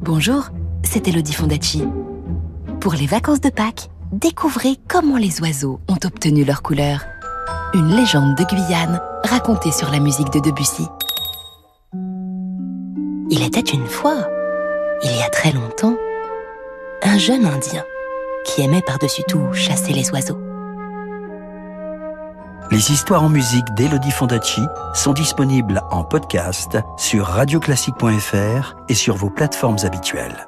Bonjour, 0.00 0.48
c'est 0.82 1.06
Elodie 1.06 1.34
Fondacci. 1.34 1.84
Pour 2.80 2.94
les 2.94 3.06
vacances 3.06 3.42
de 3.42 3.50
Pâques, 3.50 3.90
découvrez 4.10 4.76
comment 4.88 5.18
les 5.18 5.42
oiseaux 5.42 5.80
ont 5.86 5.98
obtenu 6.02 6.44
leur 6.44 6.62
couleur. 6.62 7.04
Une 7.74 7.94
légende 7.94 8.36
de 8.36 8.44
Guyane 8.44 9.02
racontée 9.22 9.70
sur 9.70 9.90
la 9.90 10.00
musique 10.00 10.32
de 10.32 10.40
Debussy. 10.40 10.86
Il 13.28 13.42
était 13.44 13.60
une 13.60 13.86
fois, 13.86 14.26
il 15.04 15.14
y 15.14 15.22
a 15.22 15.28
très 15.28 15.52
longtemps, 15.52 15.94
un 17.02 17.18
jeune 17.18 17.44
Indien 17.44 17.84
qui 18.46 18.62
aimait 18.62 18.80
par-dessus 18.80 19.24
tout 19.28 19.52
chasser 19.52 19.92
les 19.92 20.10
oiseaux. 20.12 20.40
Les 22.70 22.92
histoires 22.92 23.22
en 23.22 23.28
musique 23.28 23.74
d'Elodie 23.74 24.10
Fondacci 24.10 24.62
sont 24.94 25.12
disponibles 25.12 25.82
en 25.90 26.02
podcast 26.02 26.78
sur 26.96 27.26
radioclassique.fr 27.26 28.76
et 28.88 28.94
sur 28.94 29.16
vos 29.16 29.28
plateformes 29.28 29.78
habituelles. 29.82 30.46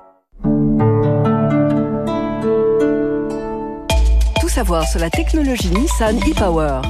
Savoir 4.63 4.87
sur 4.87 5.01
la 5.01 5.11
technologie 5.11 5.71
Nissan 5.71 6.17
e-Power. 6.19 6.83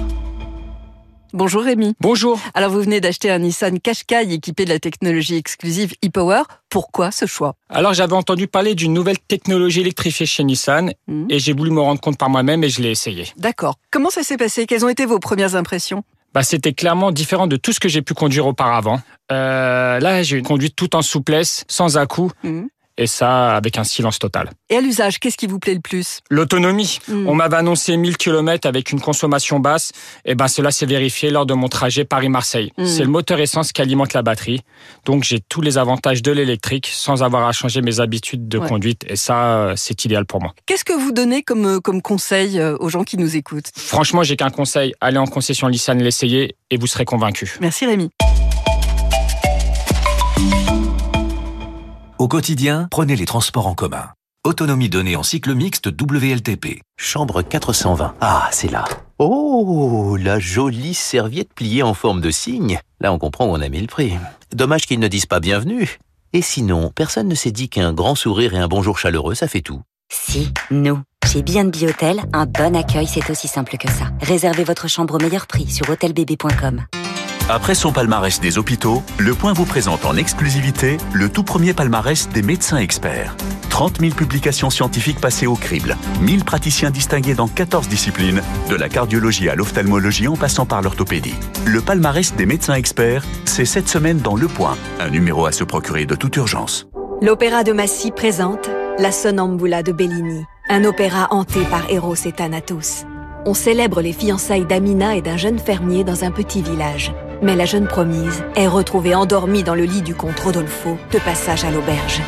Bonjour 1.32 1.62
Rémi. 1.62 1.94
Bonjour. 2.00 2.38
Alors 2.52 2.70
vous 2.70 2.82
venez 2.82 3.00
d'acheter 3.00 3.30
un 3.30 3.38
Nissan 3.38 3.80
Qashqai 3.80 4.30
équipé 4.30 4.66
de 4.66 4.68
la 4.68 4.78
technologie 4.78 5.36
exclusive 5.36 5.94
e-Power. 6.04 6.42
Pourquoi 6.68 7.10
ce 7.10 7.24
choix? 7.24 7.54
Alors 7.70 7.94
j'avais 7.94 8.12
entendu 8.12 8.46
parler 8.46 8.74
d'une 8.74 8.92
nouvelle 8.92 9.18
technologie 9.18 9.80
électrifiée 9.80 10.26
chez 10.26 10.44
Nissan 10.44 10.92
mmh. 11.06 11.28
et 11.30 11.38
j'ai 11.38 11.54
voulu 11.54 11.70
me 11.70 11.80
rendre 11.80 11.98
compte 11.98 12.18
par 12.18 12.28
moi-même 12.28 12.62
et 12.62 12.68
je 12.68 12.82
l'ai 12.82 12.90
essayé. 12.90 13.28
D'accord. 13.38 13.76
Comment 13.90 14.10
ça 14.10 14.22
s'est 14.22 14.36
passé? 14.36 14.66
Quelles 14.66 14.84
ont 14.84 14.90
été 14.90 15.06
vos 15.06 15.18
premières 15.18 15.56
impressions? 15.56 16.04
Bah, 16.34 16.42
c'était 16.42 16.74
clairement 16.74 17.10
différent 17.10 17.46
de 17.46 17.56
tout 17.56 17.72
ce 17.72 17.80
que 17.80 17.88
j'ai 17.88 18.02
pu 18.02 18.12
conduire 18.12 18.46
auparavant. 18.46 19.00
Euh, 19.30 19.98
là, 19.98 20.22
j'ai 20.22 20.42
conduit 20.42 20.72
tout 20.72 20.94
en 20.94 21.00
souplesse, 21.00 21.64
sans 21.68 21.96
à-coups. 21.96 22.34
Mmh 22.44 22.64
et 23.02 23.06
ça 23.06 23.54
avec 23.54 23.78
un 23.78 23.84
silence 23.84 24.18
total. 24.18 24.50
Et 24.70 24.76
à 24.76 24.80
l'usage, 24.80 25.18
qu'est-ce 25.18 25.36
qui 25.36 25.46
vous 25.46 25.58
plaît 25.58 25.74
le 25.74 25.80
plus? 25.80 26.20
L'autonomie. 26.30 26.98
Hmm. 27.08 27.28
On 27.28 27.34
m'avait 27.34 27.56
annoncé 27.56 27.96
1000 27.96 28.16
km 28.16 28.66
avec 28.66 28.92
une 28.92 29.00
consommation 29.00 29.60
basse, 29.60 29.92
et 30.24 30.34
ben 30.34 30.48
cela 30.48 30.70
s'est 30.70 30.86
vérifié 30.86 31.30
lors 31.30 31.46
de 31.46 31.54
mon 31.54 31.68
trajet 31.68 32.04
Paris-Marseille. 32.04 32.72
Hmm. 32.78 32.86
C'est 32.86 33.02
le 33.02 33.10
moteur 33.10 33.40
essence 33.40 33.72
qui 33.72 33.82
alimente 33.82 34.12
la 34.14 34.22
batterie, 34.22 34.60
donc 35.04 35.24
j'ai 35.24 35.40
tous 35.40 35.60
les 35.60 35.78
avantages 35.78 36.22
de 36.22 36.32
l'électrique 36.32 36.88
sans 36.92 37.22
avoir 37.22 37.46
à 37.46 37.52
changer 37.52 37.82
mes 37.82 38.00
habitudes 38.00 38.48
de 38.48 38.58
conduite, 38.58 39.04
et 39.08 39.16
ça 39.16 39.74
c'est 39.76 40.04
idéal 40.04 40.24
pour 40.24 40.40
moi. 40.40 40.54
Qu'est-ce 40.66 40.84
que 40.84 40.92
vous 40.92 41.12
donnez 41.12 41.42
comme, 41.42 41.66
euh, 41.66 41.80
comme 41.80 42.02
conseil 42.02 42.58
euh, 42.58 42.76
aux 42.78 42.88
gens 42.88 43.04
qui 43.04 43.16
nous 43.16 43.36
écoutent? 43.36 43.70
Franchement, 43.76 44.22
j'ai 44.22 44.36
qu'un 44.36 44.50
conseil, 44.50 44.94
allez 45.00 45.18
en 45.18 45.26
concession 45.26 45.68
Nissan, 45.68 45.98
l'essayer 45.98 46.56
et 46.70 46.76
vous 46.76 46.86
serez 46.86 47.04
convaincu. 47.04 47.56
Merci 47.60 47.86
Rémi. 47.86 48.10
Au 52.22 52.28
quotidien, 52.28 52.86
prenez 52.88 53.16
les 53.16 53.24
transports 53.24 53.66
en 53.66 53.74
commun. 53.74 54.10
Autonomie 54.44 54.88
donnée 54.88 55.16
en 55.16 55.24
cycle 55.24 55.56
mixte 55.56 55.88
WLTP. 55.88 56.80
Chambre 56.96 57.42
420. 57.42 58.14
Ah, 58.20 58.48
c'est 58.52 58.70
là. 58.70 58.84
Oh, 59.18 60.16
la 60.16 60.38
jolie 60.38 60.94
serviette 60.94 61.52
pliée 61.52 61.82
en 61.82 61.94
forme 61.94 62.20
de 62.20 62.30
cygne. 62.30 62.78
Là, 63.00 63.12
on 63.12 63.18
comprend 63.18 63.46
où 63.46 63.48
on 63.48 63.60
a 63.60 63.68
mis 63.68 63.80
le 63.80 63.88
prix. 63.88 64.12
Dommage 64.52 64.86
qu'ils 64.86 65.00
ne 65.00 65.08
disent 65.08 65.26
pas 65.26 65.40
bienvenue. 65.40 65.98
Et 66.32 66.42
sinon, 66.42 66.92
personne 66.94 67.26
ne 67.26 67.34
s'est 67.34 67.50
dit 67.50 67.68
qu'un 67.68 67.92
grand 67.92 68.14
sourire 68.14 68.54
et 68.54 68.58
un 68.58 68.68
bonjour 68.68 69.00
chaleureux, 69.00 69.34
ça 69.34 69.48
fait 69.48 69.60
tout. 69.60 69.82
Si, 70.08 70.54
nous. 70.70 71.00
Chez 71.26 71.42
B&B 71.42 71.74
Hotel, 71.88 72.22
un 72.32 72.46
bon 72.46 72.76
accueil, 72.76 73.08
c'est 73.08 73.30
aussi 73.30 73.48
simple 73.48 73.76
que 73.78 73.90
ça. 73.90 74.12
Réservez 74.20 74.62
votre 74.62 74.88
chambre 74.88 75.16
au 75.16 75.18
meilleur 75.18 75.48
prix 75.48 75.68
sur 75.68 75.90
hotelbb.com. 75.90 76.84
Après 77.48 77.74
son 77.74 77.92
palmarès 77.92 78.40
des 78.40 78.56
hôpitaux, 78.56 79.02
Le 79.18 79.34
Point 79.34 79.52
vous 79.52 79.64
présente 79.64 80.04
en 80.04 80.16
exclusivité 80.16 80.96
le 81.12 81.28
tout 81.28 81.42
premier 81.42 81.74
palmarès 81.74 82.28
des 82.28 82.42
médecins 82.42 82.78
experts. 82.78 83.34
30 83.68 84.00
000 84.00 84.14
publications 84.14 84.70
scientifiques 84.70 85.20
passées 85.20 85.48
au 85.48 85.56
crible, 85.56 85.96
1000 86.20 86.44
praticiens 86.44 86.90
distingués 86.90 87.34
dans 87.34 87.48
14 87.48 87.88
disciplines, 87.88 88.42
de 88.70 88.76
la 88.76 88.88
cardiologie 88.88 89.48
à 89.48 89.56
l'ophtalmologie 89.56 90.28
en 90.28 90.36
passant 90.36 90.66
par 90.66 90.82
l'orthopédie. 90.82 91.34
Le 91.64 91.80
palmarès 91.80 92.34
des 92.36 92.46
médecins 92.46 92.74
experts, 92.74 93.24
c'est 93.44 93.64
cette 93.64 93.88
semaine 93.88 94.18
dans 94.18 94.36
Le 94.36 94.46
Point, 94.46 94.76
un 95.00 95.10
numéro 95.10 95.44
à 95.44 95.52
se 95.52 95.64
procurer 95.64 96.06
de 96.06 96.14
toute 96.14 96.36
urgence. 96.36 96.86
L'Opéra 97.22 97.64
de 97.64 97.72
Massy 97.72 98.12
présente 98.12 98.70
La 98.98 99.10
Sonnambula 99.10 99.82
de 99.82 99.90
Bellini, 99.90 100.44
un 100.68 100.84
opéra 100.84 101.26
hanté 101.30 101.60
par 101.70 101.90
Eros 101.90 102.14
et 102.14 102.32
Thanatos. 102.32 103.04
On 103.46 103.54
célèbre 103.54 104.00
les 104.00 104.12
fiançailles 104.12 104.66
d'Amina 104.66 105.16
et 105.16 105.22
d'un 105.22 105.36
jeune 105.36 105.58
fermier 105.58 106.04
dans 106.04 106.24
un 106.24 106.30
petit 106.30 106.62
village. 106.62 107.12
Mais 107.42 107.56
la 107.56 107.64
jeune 107.64 107.88
promise 107.88 108.44
est 108.54 108.68
retrouvée 108.68 109.14
endormie 109.14 109.64
dans 109.64 109.74
le 109.74 109.82
lit 109.82 110.02
du 110.02 110.14
comte 110.14 110.38
Rodolfo, 110.38 110.96
de 111.12 111.18
passage 111.18 111.64
à 111.64 111.70
l'auberge. 111.70 112.20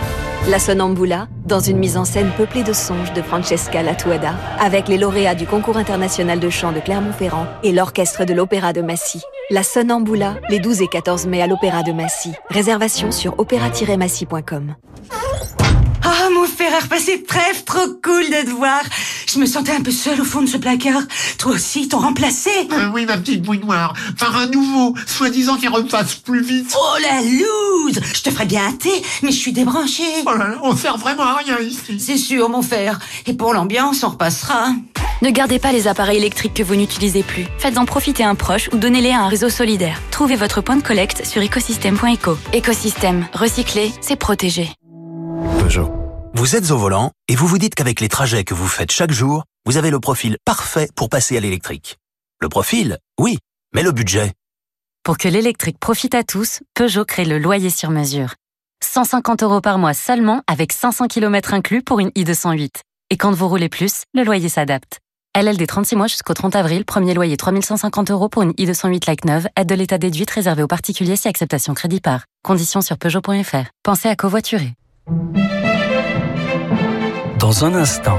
La 0.49 0.59
Sonnambula, 0.59 1.29
dans 1.47 1.61
une 1.61 1.79
mise 1.79 1.97
en 1.97 2.05
scène 2.05 2.31
peuplée 2.37 2.65
de 2.65 2.73
songes 2.73 3.13
de 3.15 3.23
Francesca 3.23 3.83
Latuada, 3.83 4.35
avec 4.61 4.89
les 4.89 4.99
lauréats 4.99 5.35
du 5.35 5.47
concours 5.47 5.77
international 5.77 6.41
de 6.41 6.51
chant 6.51 6.73
de 6.73 6.81
Clermont-Ferrand 6.81 7.47
et 7.63 7.73
l'orchestre 7.73 8.25
de 8.25 8.35
l'Opéra 8.35 8.73
de 8.73 8.83
Massy. 8.83 9.23
La 9.51 9.63
Sonnambula, 9.63 10.35
les 10.51 10.59
12 10.59 10.83
et 10.83 10.89
14 10.89 11.27
mai 11.29 11.41
à 11.41 11.47
l'Opéra 11.47 11.83
de 11.83 11.93
Massy. 11.93 12.33
Réservation 12.51 13.11
sur 13.11 13.39
opéra-massy.com. 13.39 14.75
Mon 16.45 16.51
frère 16.51 16.83
repassé 16.83 17.23
trêve, 17.23 17.65
trop 17.65 17.87
cool 18.03 18.25
de 18.25 18.45
te 18.45 18.51
voir. 18.51 18.83
Je 19.27 19.39
me 19.39 19.47
sentais 19.47 19.73
un 19.73 19.81
peu 19.81 19.91
seule 19.91 20.21
au 20.21 20.25
fond 20.25 20.43
de 20.43 20.47
ce 20.47 20.59
placard. 20.59 21.01
Toi 21.39 21.53
aussi, 21.53 21.89
t'ont 21.89 22.01
remplacé 22.01 22.51
euh, 22.71 22.91
Oui, 22.93 23.07
ma 23.07 23.17
petite 23.17 23.41
bouille 23.41 23.61
noire. 23.61 23.95
Par 24.19 24.37
un 24.37 24.47
nouveau, 24.49 24.95
soi-disant 25.07 25.57
qui 25.57 25.69
repasse 25.69 26.17
plus 26.17 26.43
vite. 26.43 26.71
Oh 26.79 26.99
la 27.01 27.23
loose 27.23 27.99
Je 28.15 28.21
te 28.21 28.29
ferais 28.29 28.45
bien 28.45 28.67
un 28.67 28.73
thé, 28.73 28.91
mais 29.23 29.31
je 29.31 29.39
suis 29.39 29.55
débranchée. 29.55 30.03
Oh 30.27 30.33
on 30.63 30.77
sert 30.77 30.99
vraiment 30.99 31.23
à 31.23 31.37
rien 31.37 31.59
ici. 31.61 31.99
C'est 31.99 32.19
sûr, 32.19 32.51
mon 32.51 32.61
frère. 32.61 32.99
Et 33.25 33.33
pour 33.33 33.55
l'ambiance, 33.55 34.05
on 34.05 34.11
repassera. 34.11 34.67
Ne 35.23 35.31
gardez 35.31 35.59
pas 35.59 35.73
les 35.73 35.89
appareils 35.89 36.19
électriques 36.19 36.53
que 36.53 36.63
vous 36.63 36.77
n'utilisez 36.77 37.23
plus. 37.23 37.47
Faites-en 37.57 37.87
profiter 37.87 38.23
un 38.23 38.35
proche 38.35 38.69
ou 38.75 38.77
donnez-les 38.77 39.13
à 39.13 39.23
un 39.23 39.29
réseau 39.29 39.49
solidaire. 39.49 39.99
Trouvez 40.11 40.37
votre 40.37 40.61
point 40.61 40.77
de 40.77 40.83
collecte 40.83 41.25
sur 41.25 41.41
écosystème.eco. 41.41 42.37
Écosystème, 42.53 43.27
recycler, 43.33 43.93
c'est 44.03 44.17
protéger. 44.17 44.69
Vous 46.37 46.57
êtes 46.57 46.73
au 46.73 46.77
volant 46.77 47.13
et 47.29 47.37
vous 47.37 47.47
vous 47.47 47.59
dites 47.59 47.77
qu'avec 47.77 48.01
les 48.01 48.09
trajets 48.09 48.43
que 48.43 48.55
vous 48.55 48.67
faites 48.67 48.91
chaque 48.91 49.13
jour, 49.13 49.45
vous 49.67 49.77
avez 49.77 49.93
le 49.93 50.01
profil 50.01 50.37
parfait 50.45 50.89
pour 50.97 51.09
passer 51.09 51.37
à 51.37 51.41
l'électrique. 51.41 51.97
Le 52.41 52.49
profil, 52.49 52.99
oui, 53.21 53.39
mais 53.73 53.85
le 53.85 53.93
budget 53.93 54.33
Pour 55.05 55.17
que 55.17 55.29
l'électrique 55.29 55.79
profite 55.79 56.17
à 56.17 56.25
tous, 56.25 56.59
Peugeot 56.75 57.05
crée 57.05 57.25
le 57.25 57.39
loyer 57.39 57.71
sur 57.71 57.91
mesure. 57.91 58.35
150 58.83 59.45
euros 59.45 59.61
par 59.61 59.79
mois 59.79 59.95
seulement 59.95 60.43
avec 60.49 60.73
500 60.73 61.07
km 61.07 61.55
inclus 61.55 61.85
pour 61.85 62.01
une 62.01 62.09
i208. 62.09 62.81
Et 63.11 63.17
quand 63.17 63.31
vous 63.31 63.47
roulez 63.47 63.69
plus, 63.69 64.03
le 64.13 64.25
loyer 64.25 64.49
s'adapte. 64.49 64.99
LLD 65.41 65.65
36 65.69 65.95
mois 65.95 66.09
jusqu'au 66.09 66.35
30 66.35 66.57
avril, 66.57 66.85
premier 66.85 67.15
loyer 67.15 67.37
3150 67.37 68.11
euros 68.11 68.29
pour 68.29 68.43
une 68.43 68.51
i208 68.55 69.07
Like 69.07 69.25
9, 69.25 69.47
aide 69.55 69.69
de 69.69 69.75
l'état 69.77 69.99
déduite 69.99 70.33
réservée 70.33 70.65
aux 70.65 70.67
particuliers 70.67 71.15
si 71.15 71.29
acceptation 71.29 71.75
crédit 71.75 72.01
par. 72.01 72.25
Conditions 72.43 72.81
sur 72.81 72.99
Peugeot.fr. 72.99 73.71
Pensez 73.85 74.09
à 74.09 74.17
covoiturer. 74.17 74.73
Dans 77.45 77.67
un 77.67 77.75
instant, 77.75 78.19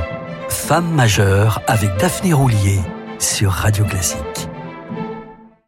Femme 0.50 0.94
majeure 0.94 1.60
avec 1.66 1.90
Daphné 1.98 2.32
Roulier 2.32 2.80
sur 3.18 3.50
Radio 3.50 3.84
Classique. 3.84 4.48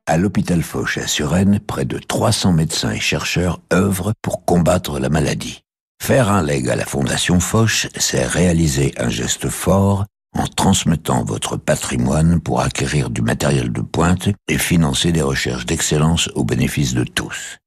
À 0.06 0.18
l'hôpital 0.18 0.62
Foch 0.62 1.00
à 1.00 1.08
Suresnes, 1.08 1.60
près 1.60 1.86
de 1.86 1.98
300 1.98 2.54
médecins 2.54 2.92
et 2.92 3.00
chercheurs 3.00 3.60
œuvrent 3.74 4.14
pour 4.22 4.46
combattre 4.46 5.00
la 5.00 5.10
maladie. 5.10 5.62
Faire 6.00 6.32
un 6.32 6.44
leg 6.44 6.70
à 6.70 6.76
la 6.76 6.86
Fondation 6.86 7.40
Foch, 7.40 7.88
c'est 7.98 8.28
réaliser 8.28 8.94
un 9.00 9.10
geste 9.10 9.50
fort 9.50 10.06
en 10.38 10.46
transmettant 10.46 11.24
votre 11.24 11.58
patrimoine 11.58 12.40
pour 12.40 12.62
acquérir 12.62 13.10
du 13.10 13.24
matériel 13.24 13.72
de 13.72 13.82
pointe 13.82 14.30
et 14.48 14.60
financer 14.60 15.12
des 15.12 15.24
recherches 15.24 15.66
d'excellence 15.66 16.30
au 16.36 16.44
bénéfice 16.44 16.94
de 16.94 17.06
tous. 17.06 17.58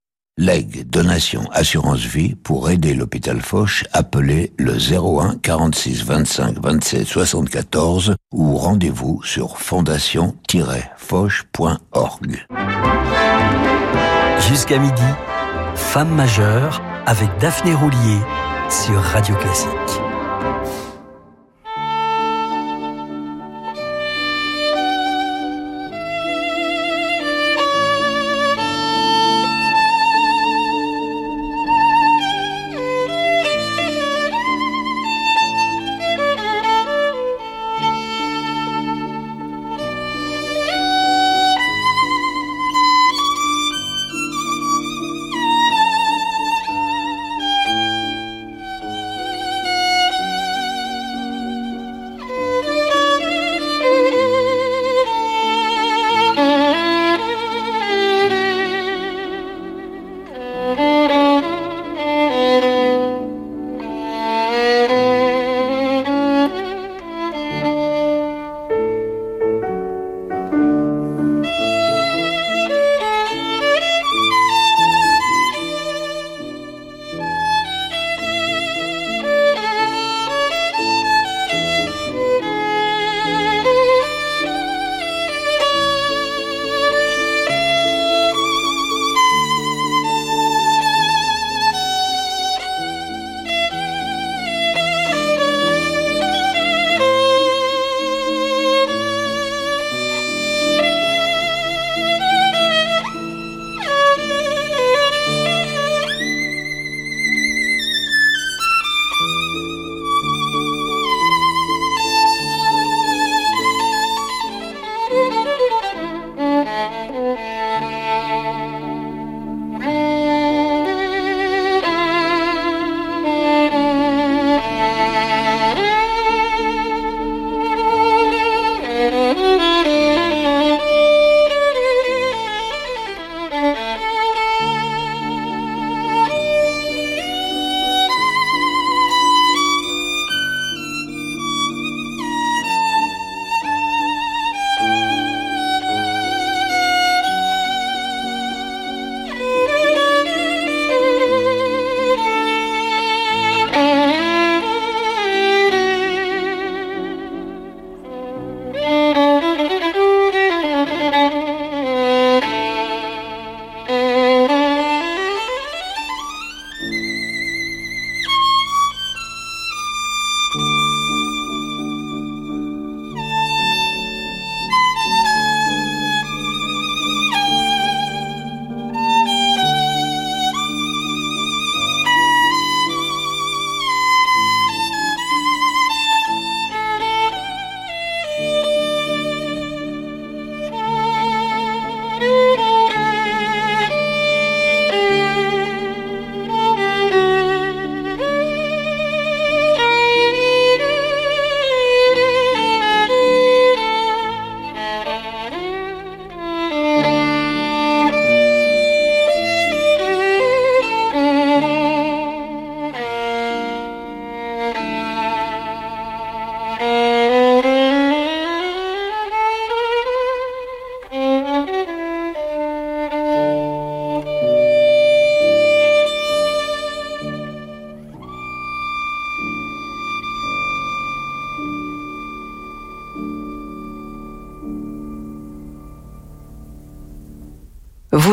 Leg, 0.40 0.88
donation, 0.88 1.44
assurance 1.52 2.00
vie 2.00 2.34
pour 2.34 2.70
aider 2.70 2.94
l'hôpital 2.94 3.42
Foch, 3.42 3.84
appelez 3.92 4.54
le 4.56 4.72
01 4.72 5.36
46 5.36 6.04
25 6.04 6.56
27 6.62 7.06
74 7.06 8.14
ou 8.32 8.56
rendez-vous 8.56 9.22
sur 9.22 9.58
fondation-foch.org. 9.58 12.46
Jusqu'à 14.48 14.78
midi, 14.78 15.02
Femme 15.74 16.14
majeure 16.14 16.80
avec 17.04 17.28
Daphné 17.38 17.74
Roulier 17.74 18.20
sur 18.70 18.98
Radio 18.98 19.34
Classique. 19.34 19.68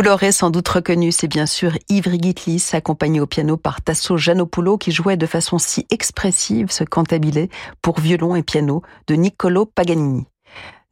L'aurez 0.08 0.32
sans 0.32 0.52
doute 0.52 0.70
reconnu, 0.70 1.12
c'est 1.12 1.28
bien 1.28 1.46
sûr 1.46 1.78
Ivry 1.90 2.18
Gitlis, 2.22 2.70
accompagné 2.72 3.20
au 3.20 3.28
piano 3.28 3.58
par 3.58 3.82
Tasso 3.82 4.16
Giannopoulo, 4.16 4.78
qui 4.78 4.94
jouait 4.94 5.18
de 5.18 5.26
façon 5.26 5.58
si 5.58 5.86
expressive 5.90 6.72
ce 6.72 6.86
cantabile 6.86 7.50
pour 7.82 8.00
violon 8.00 8.34
et 8.34 8.42
piano 8.42 8.84
de 9.08 9.16
Niccolo 9.16 9.66
Paganini. 9.66 10.24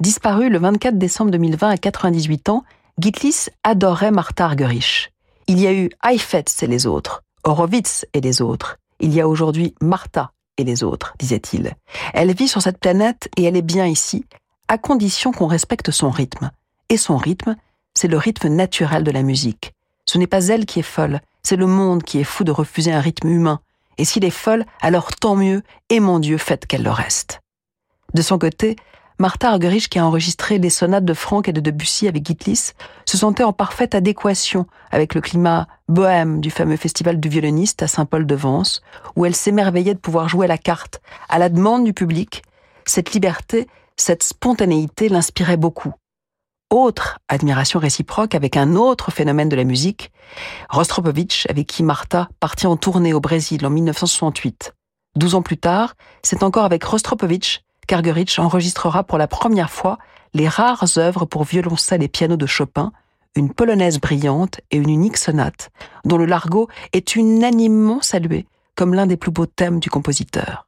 Disparu 0.02 0.50
le 0.50 0.60
24 0.60 0.98
décembre 0.98 1.32
2020 1.32 1.70
à 1.70 1.78
98 1.78 2.50
ans, 2.50 2.66
Gitlis 3.00 3.46
adorait 3.64 4.12
Martha 4.12 4.48
Argerich. 4.48 5.14
Il 5.48 5.62
y 5.62 5.68
a 5.68 5.74
eu 5.74 5.90
Heifetz 6.04 6.62
et 6.64 6.68
les 6.68 6.86
autres, 6.86 7.24
Horowitz 7.46 8.06
et 8.14 8.20
les 8.20 8.42
autres. 8.42 8.80
Il 9.00 9.14
y 9.14 9.22
a 9.22 9.30
aujourd'hui 9.30 9.76
Martha 9.80 10.34
et 10.58 10.66
les 10.66 10.84
autres, 10.84 11.14
disait-il. 11.20 11.72
Elle 12.14 12.34
vit 12.34 12.50
sur 12.50 12.62
cette 12.62 12.80
planète 12.80 13.30
et 13.38 13.44
elle 13.44 13.56
est 13.56 13.62
bien 13.62 13.86
ici, 13.86 14.26
à 14.68 14.78
condition 14.78 15.32
qu'on 15.32 15.48
respecte 15.48 15.92
son 15.92 16.10
rythme. 16.10 16.52
Et 16.90 16.98
son 16.98 17.16
rythme, 17.16 17.56
c'est 17.96 18.08
le 18.08 18.18
rythme 18.18 18.50
naturel 18.50 19.04
de 19.04 19.12
la 19.12 19.24
musique. 19.24 19.74
Ce 20.06 20.18
n'est 20.18 20.28
pas 20.28 20.48
elle 20.48 20.66
qui 20.66 20.80
est 20.80 20.84
folle, 20.84 21.22
c'est 21.42 21.56
le 21.56 21.68
monde 21.68 22.04
qui 22.04 22.20
est 22.20 22.24
fou 22.24 22.44
de 22.44 22.52
refuser 22.52 22.92
un 22.92 23.00
rythme 23.00 23.30
humain. 23.30 23.60
Et 23.98 24.06
s'il 24.06 24.26
est 24.26 24.30
folle, 24.30 24.66
alors 24.82 25.16
tant 25.16 25.36
mieux, 25.36 25.64
et 25.90 26.00
mon 26.00 26.20
Dieu, 26.20 26.38
faites 26.38 26.66
qu'elle 26.66 26.84
le 26.84 26.92
reste. 26.92 27.42
De 28.14 28.22
son 28.22 28.38
côté, 28.38 28.76
Martha 29.18 29.50
Argerich, 29.50 29.88
qui 29.88 29.98
a 29.98 30.06
enregistré 30.06 30.58
les 30.58 30.70
sonates 30.70 31.06
de 31.06 31.14
Franck 31.14 31.48
et 31.48 31.54
de 31.54 31.62
Debussy 31.62 32.08
avec 32.08 32.26
Gitlis, 32.26 32.72
se 33.06 33.18
sentait 33.18 33.44
en 33.44 33.54
parfaite 33.54 33.96
adéquation 33.96 34.68
avec 34.92 35.16
le 35.16 35.22
climat 35.22 35.68
bohème 35.88 36.42
du 36.42 36.52
fameux 36.52 36.76
festival 36.76 37.20
du 37.20 37.30
violoniste 37.30 37.82
à 37.82 37.88
Saint-Paul-de-Vence, 37.88 38.82
où 39.16 39.26
elle 39.26 39.36
s'émerveillait 39.36 39.94
de 39.94 40.00
pouvoir 40.00 40.28
jouer 40.28 40.48
la 40.48 40.58
carte 40.58 41.02
à 41.30 41.40
la 41.40 41.48
demande 41.48 41.86
du 41.86 41.94
public. 41.94 42.44
Cette 42.86 43.14
liberté, 43.14 43.68
cette 43.96 44.24
spontanéité 44.24 45.08
l'inspirait 45.08 45.58
beaucoup. 45.58 45.94
Autre 46.72 47.20
admiration 47.30 47.80
réciproque 47.80 48.34
avec 48.34 48.58
un 48.58 48.76
autre 48.76 49.12
phénomène 49.12 49.50
de 49.50 49.56
la 49.56 49.64
musique, 49.64 50.12
Rostropovitch, 50.70 51.46
avec 51.48 51.68
qui 51.68 51.84
Martha 51.84 52.28
partit 52.40 52.66
en 52.66 52.76
tournée 52.76 53.14
au 53.14 53.20
Brésil 53.20 53.64
en 53.66 53.70
1968. 53.70 54.74
Douze 55.16 55.36
ans 55.36 55.44
plus 55.44 55.58
tard, 55.58 55.94
c'est 56.24 56.42
encore 56.42 56.66
avec 56.66 56.84
Rostropovitch 56.84 57.62
qu'Argerich 57.88 58.40
enregistrera 58.40 59.04
pour 59.04 59.20
la 59.20 59.28
première 59.28 59.70
fois 59.70 60.00
les 60.34 60.48
rares 60.48 60.98
œuvres 60.98 61.26
pour 61.26 61.44
violoncelle 61.44 62.02
et 62.02 62.08
piano 62.08 62.36
de 62.36 62.48
Chopin, 62.48 62.92
une 63.36 63.54
polonaise 63.54 64.00
brillante 64.00 64.60
et 64.72 64.78
une 64.78 64.90
unique 64.90 65.18
sonate, 65.18 65.70
dont 66.04 66.18
le 66.18 66.26
largo 66.26 66.68
est 66.94 67.16
unanimement 67.16 68.02
salué 68.02 68.48
comme 68.76 68.94
l'un 68.94 69.06
des 69.06 69.18
plus 69.18 69.32
beaux 69.32 69.46
thèmes 69.46 69.80
du 69.80 69.90
compositeur. 69.90 70.68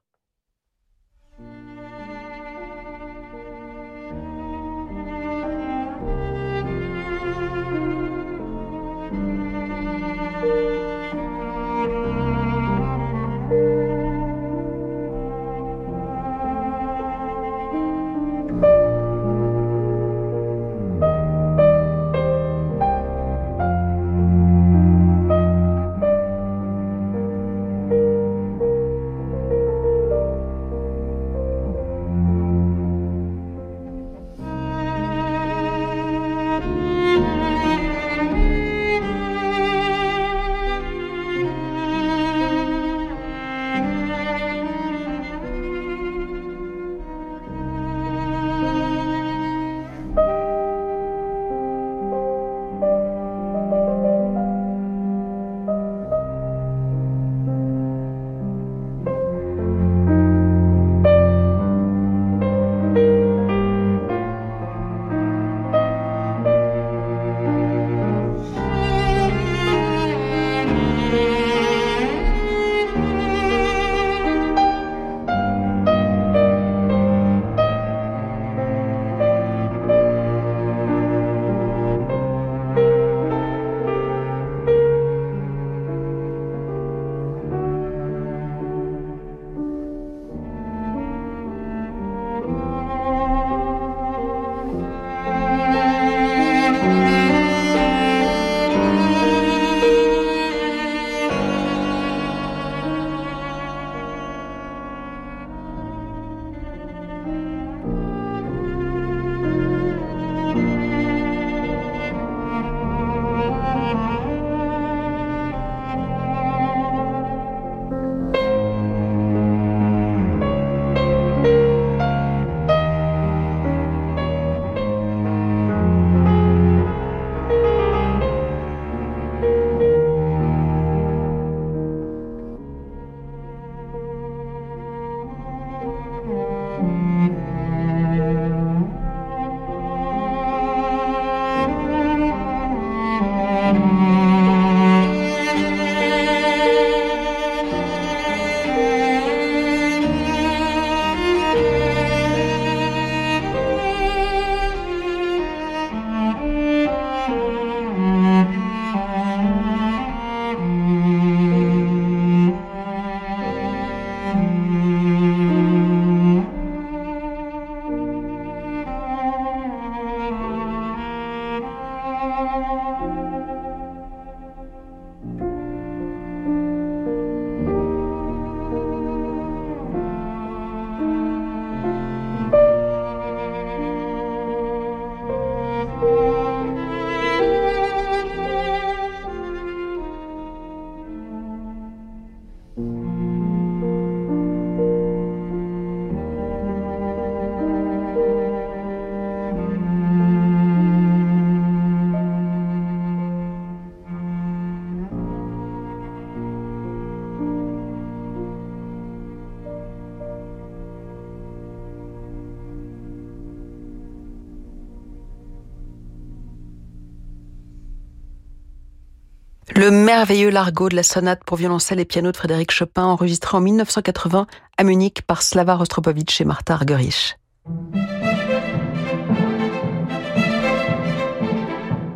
Merveilleux 220.03 220.49
largo 220.49 220.89
de 220.89 220.95
la 220.95 221.03
sonate 221.03 221.43
pour 221.43 221.57
violoncelle 221.57 221.99
et 221.99 222.05
piano 222.05 222.31
de 222.31 222.37
Frédéric 222.37 222.71
Chopin, 222.71 223.03
enregistré 223.03 223.57
en 223.57 223.61
1980 223.61 224.47
à 224.77 224.83
Munich 224.83 225.21
par 225.23 225.41
Slava 225.41 225.75
Rostropovitch 225.75 226.41
et 226.41 226.45
Martha 226.45 226.73
Argerich. 226.73 227.37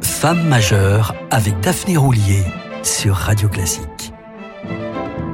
Femme 0.02 0.48
majeure 0.48 1.16
avec 1.32 1.60
Daphné 1.62 1.98
Roulier 1.98 2.44
sur 2.84 3.16
Radio 3.16 3.50
Classique. 3.50 4.14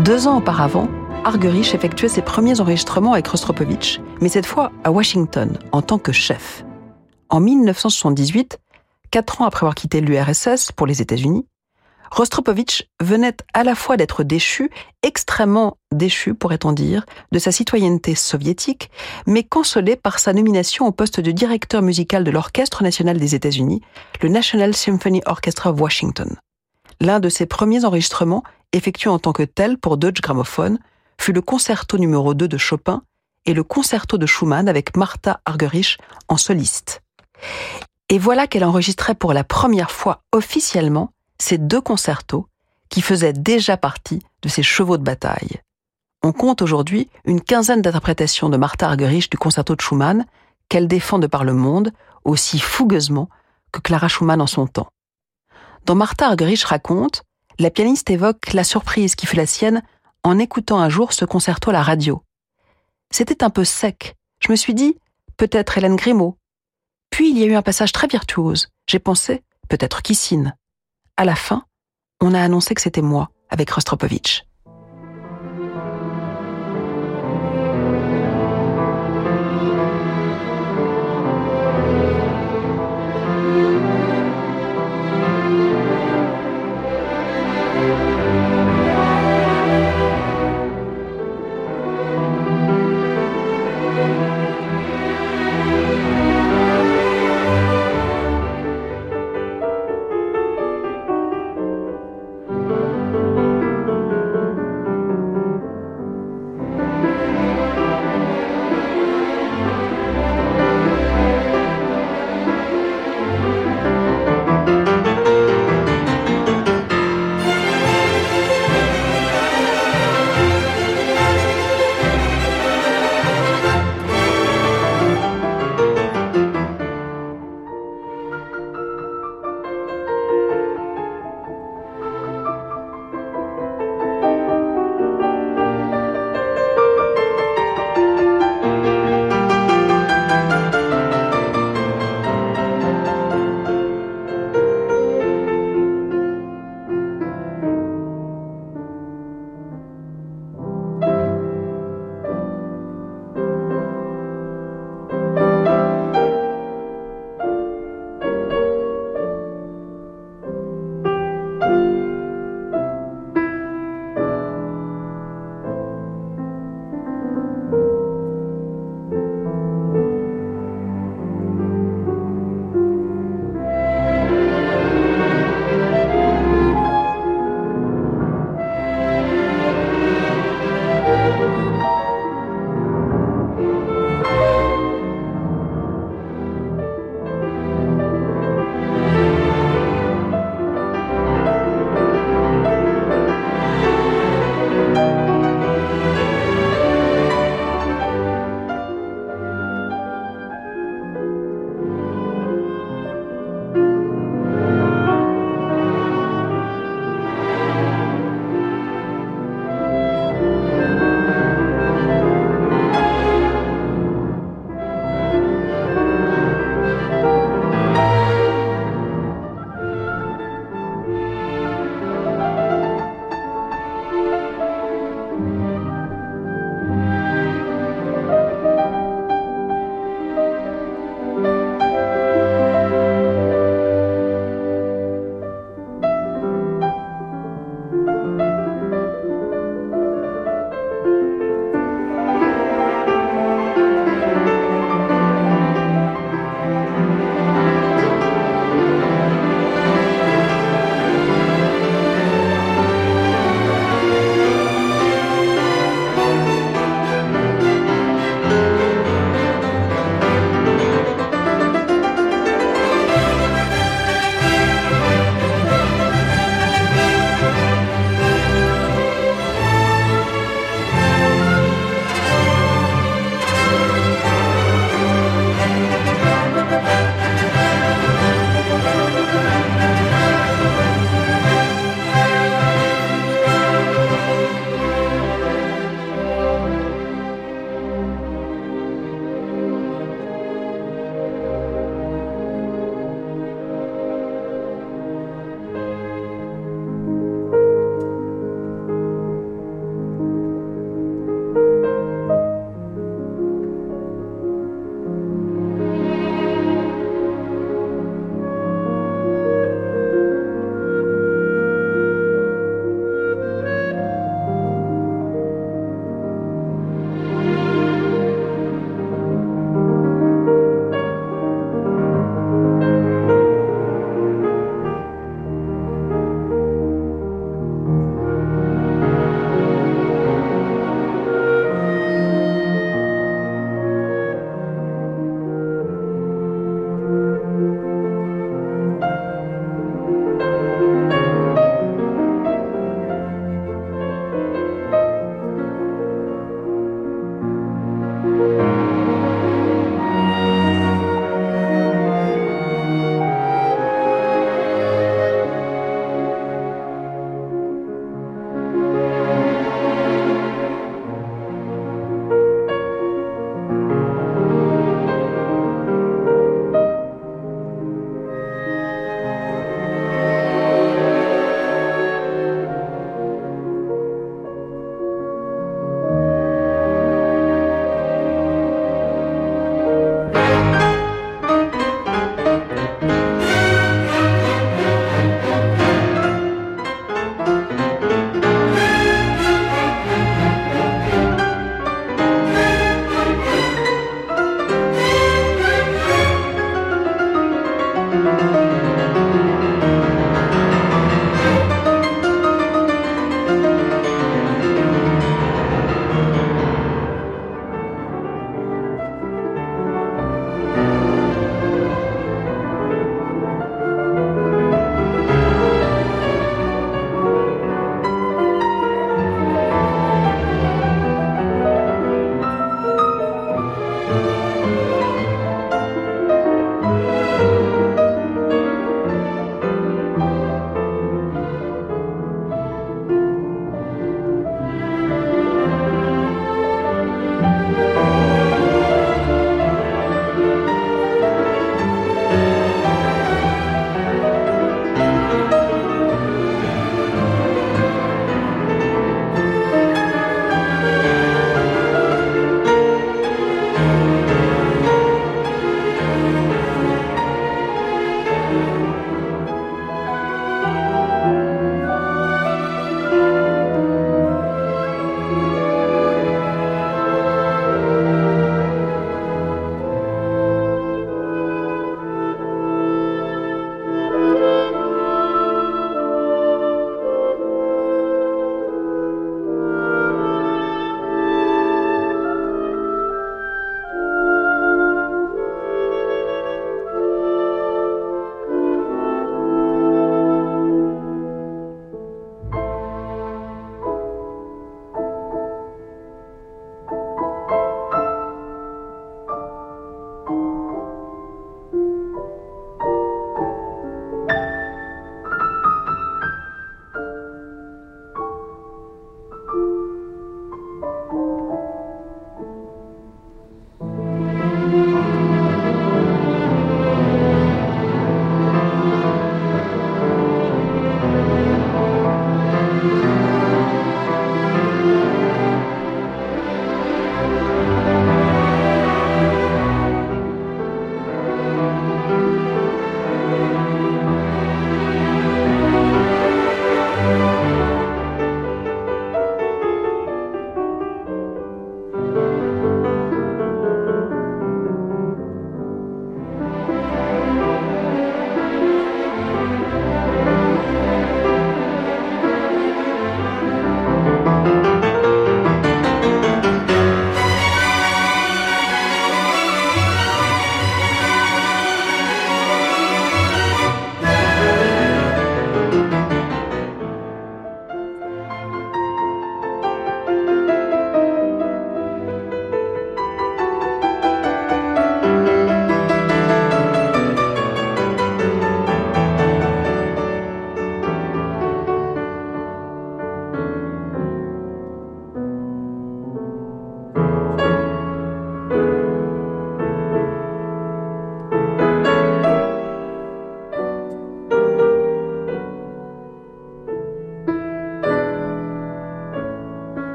Deux 0.00 0.26
ans 0.26 0.38
auparavant, 0.38 0.88
Argerich 1.24 1.74
effectuait 1.74 2.08
ses 2.08 2.22
premiers 2.22 2.60
enregistrements 2.60 3.12
avec 3.12 3.28
Rostropovitch, 3.28 4.00
mais 4.20 4.28
cette 4.28 4.46
fois 4.46 4.72
à 4.82 4.90
Washington, 4.90 5.56
en 5.70 5.82
tant 5.82 5.98
que 5.98 6.10
chef. 6.10 6.64
En 7.28 7.38
1978, 7.38 8.58
quatre 9.12 9.40
ans 9.40 9.44
après 9.44 9.64
avoir 9.64 9.76
quitté 9.76 10.00
l'URSS 10.00 10.72
pour 10.72 10.88
les 10.88 11.00
États-Unis, 11.00 11.46
Rostropovitch 12.12 12.84
venait 13.00 13.38
à 13.54 13.64
la 13.64 13.74
fois 13.74 13.96
d'être 13.96 14.22
déchu, 14.22 14.70
extrêmement 15.02 15.78
déchu 15.94 16.34
pourrait-on 16.34 16.72
dire, 16.72 17.06
de 17.32 17.38
sa 17.38 17.52
citoyenneté 17.52 18.14
soviétique, 18.14 18.90
mais 19.26 19.44
consolé 19.44 19.96
par 19.96 20.18
sa 20.18 20.34
nomination 20.34 20.86
au 20.86 20.92
poste 20.92 21.20
de 21.20 21.30
directeur 21.30 21.80
musical 21.80 22.22
de 22.22 22.30
l'Orchestre 22.30 22.82
national 22.82 23.18
des 23.18 23.34
États-Unis, 23.34 23.80
le 24.20 24.28
National 24.28 24.74
Symphony 24.74 25.22
Orchestra 25.24 25.70
of 25.70 25.80
Washington. 25.80 26.36
L'un 27.00 27.18
de 27.18 27.30
ses 27.30 27.46
premiers 27.46 27.86
enregistrements, 27.86 28.42
effectués 28.74 29.08
en 29.08 29.18
tant 29.18 29.32
que 29.32 29.42
tel 29.42 29.78
pour 29.78 29.96
Deutsche 29.96 30.20
Grammophon, 30.20 30.78
fut 31.18 31.32
le 31.32 31.40
concerto 31.40 31.96
numéro 31.96 32.34
2 32.34 32.46
de 32.46 32.58
Chopin 32.58 33.04
et 33.46 33.54
le 33.54 33.64
concerto 33.64 34.18
de 34.18 34.26
Schumann 34.26 34.68
avec 34.68 34.98
Martha 34.98 35.40
Argerich 35.46 35.96
en 36.28 36.36
soliste. 36.36 37.00
Et 38.10 38.18
voilà 38.18 38.46
qu'elle 38.46 38.64
enregistrait 38.64 39.14
pour 39.14 39.32
la 39.32 39.44
première 39.44 39.90
fois 39.90 40.20
officiellement 40.32 41.11
ces 41.42 41.58
deux 41.58 41.80
concertos 41.80 42.46
qui 42.88 43.02
faisaient 43.02 43.32
déjà 43.32 43.76
partie 43.76 44.22
de 44.42 44.48
ses 44.48 44.62
chevaux 44.62 44.96
de 44.96 45.02
bataille. 45.02 45.60
On 46.22 46.32
compte 46.32 46.62
aujourd'hui 46.62 47.10
une 47.24 47.40
quinzaine 47.40 47.82
d'interprétations 47.82 48.48
de 48.48 48.56
Martha 48.56 48.86
Argerich 48.86 49.28
du 49.28 49.36
concerto 49.36 49.74
de 49.74 49.80
Schumann 49.80 50.24
qu'elle 50.68 50.86
défend 50.86 51.18
de 51.18 51.26
par 51.26 51.42
le 51.42 51.52
monde 51.52 51.92
aussi 52.24 52.60
fougueusement 52.60 53.28
que 53.72 53.80
Clara 53.80 54.06
Schumann 54.06 54.40
en 54.40 54.46
son 54.46 54.68
temps. 54.68 54.90
Dans 55.84 55.96
Martha 55.96 56.26
Argerich 56.26 56.62
raconte, 56.62 57.24
la 57.58 57.70
pianiste 57.70 58.08
évoque 58.10 58.52
la 58.52 58.62
surprise 58.62 59.16
qui 59.16 59.26
fut 59.26 59.36
la 59.36 59.46
sienne 59.46 59.82
en 60.22 60.38
écoutant 60.38 60.78
un 60.78 60.88
jour 60.88 61.12
ce 61.12 61.24
concerto 61.24 61.70
à 61.70 61.72
la 61.72 61.82
radio. 61.82 62.22
C'était 63.10 63.42
un 63.42 63.50
peu 63.50 63.64
sec. 63.64 64.14
Je 64.38 64.52
me 64.52 64.56
suis 64.56 64.74
dit, 64.74 64.96
peut-être 65.36 65.76
Hélène 65.76 65.96
Grimaud. 65.96 66.38
Puis 67.10 67.30
il 67.30 67.38
y 67.38 67.42
a 67.42 67.46
eu 67.46 67.54
un 67.54 67.62
passage 67.62 67.90
très 67.90 68.06
virtuose. 68.06 68.68
J'ai 68.86 69.00
pensé, 69.00 69.42
peut-être 69.68 70.02
Kissine 70.02 70.54
à 71.16 71.24
la 71.24 71.34
fin, 71.34 71.64
on 72.20 72.34
a 72.34 72.40
annoncé 72.40 72.74
que 72.74 72.80
c'était 72.80 73.02
moi 73.02 73.30
avec 73.50 73.70
Rostropovitch. 73.70 74.44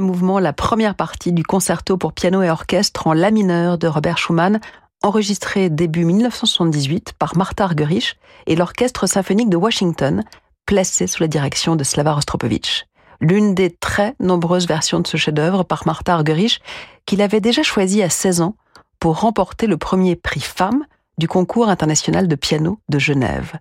Mouvement, 0.00 0.38
la 0.38 0.52
première 0.52 0.94
partie 0.94 1.32
du 1.32 1.44
concerto 1.44 1.96
pour 1.96 2.12
piano 2.12 2.42
et 2.42 2.50
orchestre 2.50 3.06
en 3.06 3.12
la 3.12 3.30
mineur 3.30 3.78
de 3.78 3.86
Robert 3.86 4.18
Schumann, 4.18 4.60
enregistré 5.02 5.70
début 5.70 6.04
1978 6.04 7.14
par 7.18 7.36
Martha 7.36 7.64
Argerich 7.64 8.18
et 8.46 8.56
l'Orchestre 8.56 9.06
symphonique 9.06 9.50
de 9.50 9.56
Washington, 9.56 10.24
placé 10.66 11.06
sous 11.06 11.22
la 11.22 11.28
direction 11.28 11.76
de 11.76 11.84
Slava 11.84 12.14
Rostropovich. 12.14 12.86
L'une 13.20 13.54
des 13.54 13.70
très 13.70 14.14
nombreuses 14.18 14.66
versions 14.66 15.00
de 15.00 15.06
ce 15.06 15.16
chef-d'œuvre 15.16 15.64
par 15.64 15.86
Martha 15.86 16.14
Argerich 16.14 16.60
qu'il 17.06 17.22
avait 17.22 17.40
déjà 17.40 17.62
choisi 17.62 18.02
à 18.02 18.08
16 18.08 18.40
ans 18.40 18.56
pour 18.98 19.20
remporter 19.20 19.66
le 19.66 19.76
premier 19.76 20.16
prix 20.16 20.40
femme 20.40 20.84
du 21.18 21.28
concours 21.28 21.68
international 21.68 22.28
de 22.28 22.34
piano 22.34 22.78
de 22.88 22.98
Genève. 22.98 23.58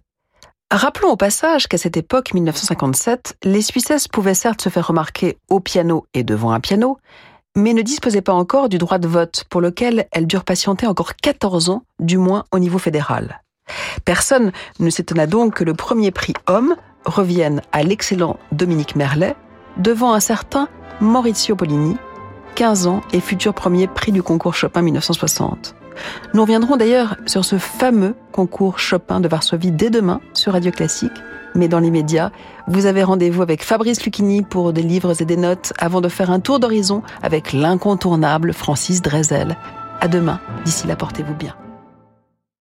Rappelons 0.71 1.09
au 1.09 1.15
passage 1.15 1.67
qu'à 1.67 1.79
cette 1.79 1.97
époque, 1.97 2.31
1957, 2.31 3.37
les 3.43 3.63
Suissesses 3.63 4.07
pouvaient 4.07 4.35
certes 4.35 4.61
se 4.61 4.69
faire 4.69 4.85
remarquer 4.85 5.39
au 5.49 5.59
piano 5.59 6.05
et 6.13 6.23
devant 6.23 6.51
un 6.51 6.59
piano, 6.59 6.99
mais 7.55 7.73
ne 7.73 7.81
disposaient 7.81 8.21
pas 8.21 8.33
encore 8.33 8.69
du 8.69 8.77
droit 8.77 8.99
de 8.99 9.07
vote, 9.07 9.45
pour 9.49 9.61
lequel 9.61 10.07
elles 10.11 10.27
durent 10.27 10.43
patienter 10.43 10.85
encore 10.85 11.15
14 11.15 11.71
ans, 11.71 11.81
du 11.99 12.19
moins 12.19 12.43
au 12.51 12.59
niveau 12.59 12.77
fédéral. 12.77 13.41
Personne 14.05 14.51
ne 14.77 14.91
s'étonna 14.91 15.25
donc 15.25 15.55
que 15.55 15.63
le 15.63 15.73
premier 15.73 16.11
prix 16.11 16.33
homme 16.45 16.75
revienne 17.03 17.63
à 17.71 17.81
l'excellent 17.81 18.37
Dominique 18.51 18.95
Merlet, 18.95 19.35
devant 19.77 20.13
un 20.13 20.19
certain 20.19 20.67
Maurizio 21.01 21.55
Polini, 21.55 21.97
15 22.53 22.85
ans 22.85 23.01
et 23.11 23.21
futur 23.21 23.55
premier 23.55 23.87
prix 23.87 24.11
du 24.11 24.21
concours 24.21 24.53
Chopin 24.53 24.83
1960. 24.83 25.73
Nous 26.33 26.41
reviendrons 26.41 26.77
d'ailleurs 26.77 27.15
sur 27.25 27.45
ce 27.45 27.57
fameux 27.57 28.15
concours 28.31 28.79
Chopin 28.79 29.19
de 29.19 29.27
Varsovie 29.27 29.71
dès 29.71 29.89
demain 29.89 30.21
sur 30.33 30.53
Radio 30.53 30.71
Classique. 30.71 31.11
Mais 31.55 31.67
dans 31.67 31.79
les 31.79 31.91
médias, 31.91 32.31
vous 32.67 32.85
avez 32.85 33.03
rendez-vous 33.03 33.41
avec 33.41 33.63
Fabrice 33.63 34.03
Lucchini 34.03 34.43
pour 34.43 34.71
des 34.71 34.83
livres 34.83 35.19
et 35.21 35.25
des 35.25 35.37
notes 35.37 35.73
avant 35.79 36.01
de 36.01 36.09
faire 36.09 36.31
un 36.31 36.39
tour 36.39 36.59
d'horizon 36.59 37.01
avec 37.23 37.53
l'incontournable 37.53 38.53
Francis 38.53 39.01
Drezel. 39.01 39.57
À 40.01 40.07
demain. 40.07 40.39
D'ici 40.63 40.87
là, 40.87 40.95
portez-vous 40.95 41.33
bien. 41.33 41.55